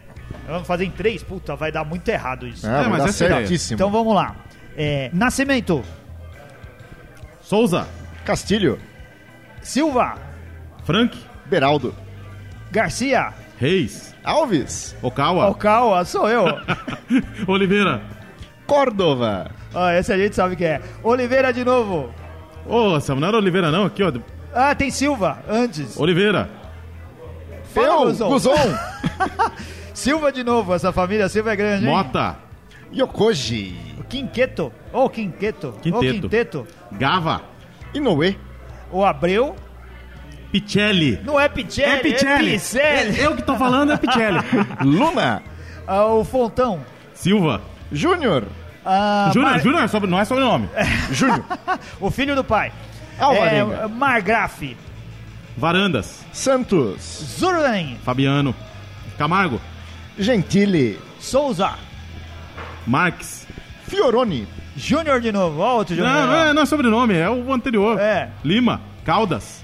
[0.48, 1.22] Vamos fazer em três?
[1.22, 2.66] Puta, vai dar muito errado isso.
[2.66, 3.76] É, vai mas é certíssimo.
[3.76, 4.34] Então vamos lá.
[4.76, 5.84] É, Nascimento,
[7.44, 7.86] Souza,
[8.24, 8.78] Castilho,
[9.60, 10.14] Silva,
[10.84, 11.14] Frank,
[11.44, 11.94] Beraldo,
[12.72, 16.46] Garcia, Reis, Alves, Okawa, Okawa, sou eu.
[17.46, 18.00] Oliveira.
[18.66, 20.80] Córdova, ah, esse a gente sabe que é.
[21.02, 22.14] Oliveira de novo.
[22.66, 24.10] Ô, Sam, não era Oliveira não, aqui ó.
[24.54, 26.00] Ah, tem Silva antes.
[26.00, 26.48] Oliveira.
[27.74, 28.54] Fala, eu, Guzon.
[29.92, 31.90] Silva de novo, essa família Silva é grande, hein?
[31.92, 32.38] Mota,
[32.90, 34.72] Yokoji, Quinqueto.
[34.92, 35.68] Ô, Quinqueto.
[35.68, 36.20] Ô, Quinteto.
[36.20, 36.66] Quinteto.
[36.98, 37.42] Gava,
[37.92, 38.38] Inoue,
[38.90, 39.56] O Abreu.
[40.52, 41.18] Picelli.
[41.24, 42.50] Não é Picelli, É Picelli.
[42.52, 43.20] Picelli.
[43.20, 44.38] Eu que tô falando é Picelli.
[44.82, 45.42] Luna,
[45.86, 46.80] Ah, o Fontão.
[47.12, 47.60] Silva.
[47.90, 48.44] Júnior,
[48.84, 50.68] Ah, Júnior, Mar- Júnior é sobre- não é sobrenome.
[51.10, 51.44] Júnior,
[52.00, 52.72] O filho do pai.
[53.18, 53.74] Alvarenga.
[53.74, 54.76] É, Margraf.
[55.56, 56.24] Varandas.
[56.32, 57.00] Santos,
[57.38, 57.98] Zurden.
[58.04, 58.54] Fabiano.
[59.18, 59.60] Camargo.
[60.18, 61.72] Gentili, Souza.
[62.86, 63.46] Marques.
[63.88, 65.60] Fioroni, Júnior de novo.
[65.60, 66.12] Ó, outro Júnior.
[66.12, 67.98] Não, não é, não é sobrenome, é o anterior.
[68.00, 68.30] É.
[68.44, 68.80] Lima.
[69.04, 69.62] Caldas.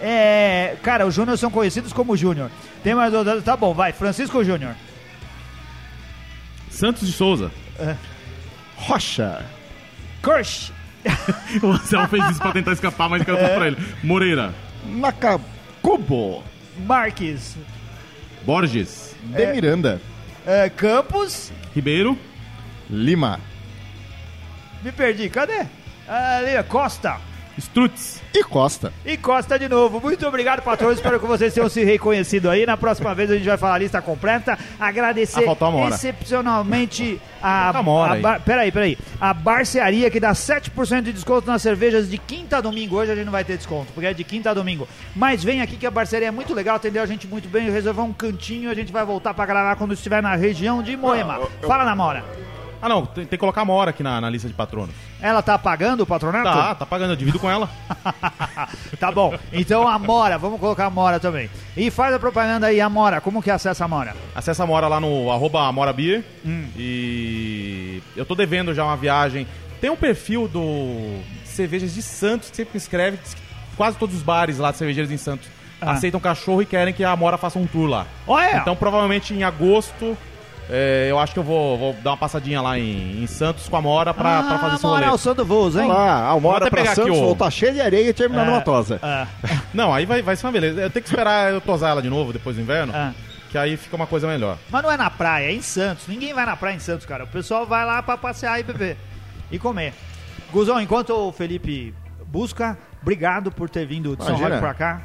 [0.00, 2.50] É, cara, os Júnior são conhecidos como Júnior.
[2.82, 3.42] Tem mais outro.
[3.42, 3.92] Tá bom, vai.
[3.92, 4.74] Francisco Júnior.
[6.70, 7.50] Santos de Souza.
[8.76, 9.44] Rocha,
[10.22, 10.72] Kirsch.
[11.62, 13.54] O Anselmo fez isso pra tentar escapar, mas cantou É.
[13.56, 13.76] pra ele.
[14.02, 14.54] Moreira.
[14.86, 16.42] Nakakubo,
[16.86, 17.56] Marques.
[18.44, 19.14] Borges.
[19.24, 20.00] De Miranda,
[20.46, 21.52] É, Campos.
[21.74, 22.18] Ribeiro.
[22.88, 23.38] Lima,
[24.82, 25.28] Me perdi.
[25.28, 25.66] Cadê?
[26.08, 27.16] Ali, Costa.
[27.58, 28.22] Strutz.
[28.32, 28.90] e Costa.
[29.04, 30.00] E Costa de novo.
[30.00, 30.96] Muito obrigado, patrões.
[30.96, 32.64] Espero que vocês tenham se reconhecido aí.
[32.64, 34.58] Na próxima vez a gente vai falar a lista completa.
[34.78, 35.42] Agradecer Ah,
[35.94, 37.70] excepcionalmente a.
[37.70, 38.20] A a aí.
[38.22, 38.98] bar- Peraí, peraí.
[39.20, 42.96] A Barcearia que dá 7% de desconto nas cervejas de quinta a domingo.
[42.96, 44.88] Hoje a gente não vai ter desconto, porque é de quinta a domingo.
[45.14, 47.68] Mas vem aqui que a Barcearia é muito legal, atendeu a gente muito bem.
[47.70, 48.70] Reservou um cantinho.
[48.70, 51.38] A gente vai voltar pra gravar quando estiver na região de Moema.
[51.66, 52.24] Fala, Namora.
[52.82, 54.94] Ah, não, tem, tem que colocar a Mora aqui na, na lista de patronos.
[55.20, 56.44] Ela tá pagando o patronato?
[56.44, 57.68] Tá, tá pagando, eu divido com ela.
[58.98, 59.34] tá bom.
[59.52, 61.50] Então a Mora, vamos colocar a Mora também.
[61.76, 63.20] E faz a propaganda aí, a Mora.
[63.20, 64.14] Como que acessa a Mora?
[64.34, 66.24] Acessa a Mora lá no arroba Amora Beer.
[66.44, 66.66] Hum.
[66.76, 69.46] E eu tô devendo já uma viagem.
[69.80, 73.18] Tem um perfil do Cervejas de Santos que sempre me escreve.
[73.76, 75.48] Quase todos os bares lá de cervejeiros em Santos
[75.80, 75.92] Ah.
[75.92, 78.06] aceitam cachorro e querem que a Amora faça um tour lá.
[78.26, 78.58] Olha!
[78.58, 80.16] Então provavelmente em agosto
[80.68, 83.76] é, eu acho que eu vou, vou dar uma passadinha lá em, em Santos com
[83.76, 84.96] a Amora pra, pra fazer esse rolê.
[84.98, 85.82] Ah, Mora, o Santo Voos, hein?
[85.90, 88.98] Olha lá, Almora até pra Santos, o- voltar cheio de areia e terminar numa tosa.
[89.02, 89.26] Ah,
[89.74, 90.80] Não, aí vai, vai ser uma beleza.
[90.80, 93.12] Eu tenho que esperar eu tosar ela de novo depois do inverno, ah.
[93.50, 94.56] que aí fica uma coisa melhor.
[94.70, 96.06] Mas não é na praia, é em Santos.
[96.06, 97.24] Ninguém vai na praia em Santos, cara.
[97.24, 98.96] O pessoal vai lá pra passear e beber.
[99.50, 99.92] E comer.
[100.52, 101.94] Guzão, enquanto o Felipe
[102.26, 104.56] busca, obrigado por ter vindo de São Imagina.
[104.56, 105.02] Roque pra cá.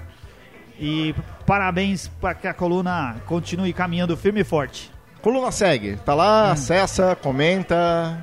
[0.79, 4.91] E parabéns para que a coluna continue caminhando firme e forte.
[5.25, 6.17] Coluna segue, tá Hum.
[6.17, 8.15] lá, acessa, comenta.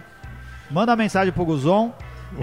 [0.71, 1.93] Manda mensagem pro Guzon.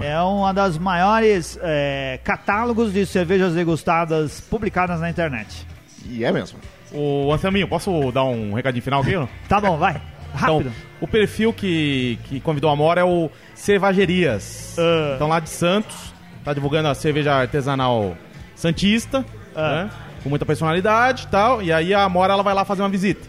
[0.02, 5.66] É uma das maiores é, catálogos de cervejas degustadas publicadas na internet.
[6.04, 6.58] E é mesmo.
[6.92, 9.14] O Anselminho, posso dar um recadinho final aqui?
[9.48, 9.98] Tá bom, vai.
[10.34, 10.60] Rápido.
[10.68, 14.76] Então, o perfil que, que convidou a Amora é o Cervajerias.
[14.78, 15.12] Ah.
[15.16, 16.12] Então, lá de Santos,
[16.44, 18.14] tá divulgando a cerveja artesanal
[18.54, 19.24] Santista,
[19.56, 19.84] Ah.
[19.84, 19.90] né?
[20.22, 21.62] Com muita personalidade e tal.
[21.62, 23.26] E aí a Amora ela vai lá fazer uma visita.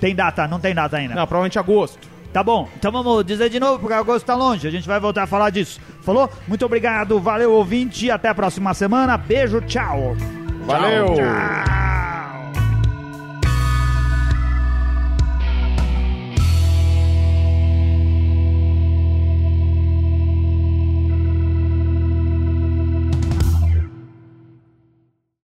[0.00, 0.48] Tem data?
[0.48, 1.14] Não tem data ainda.
[1.14, 1.98] Não, provavelmente agosto.
[2.32, 4.66] Tá bom, então vamos dizer de novo, porque agosto tá longe.
[4.66, 5.80] A gente vai voltar a falar disso.
[6.02, 6.30] Falou?
[6.46, 9.16] Muito obrigado, valeu ouvinte, até a próxima semana.
[9.16, 10.16] Beijo, tchau.
[10.64, 11.14] Valeu!
[11.16, 12.19] Tchau.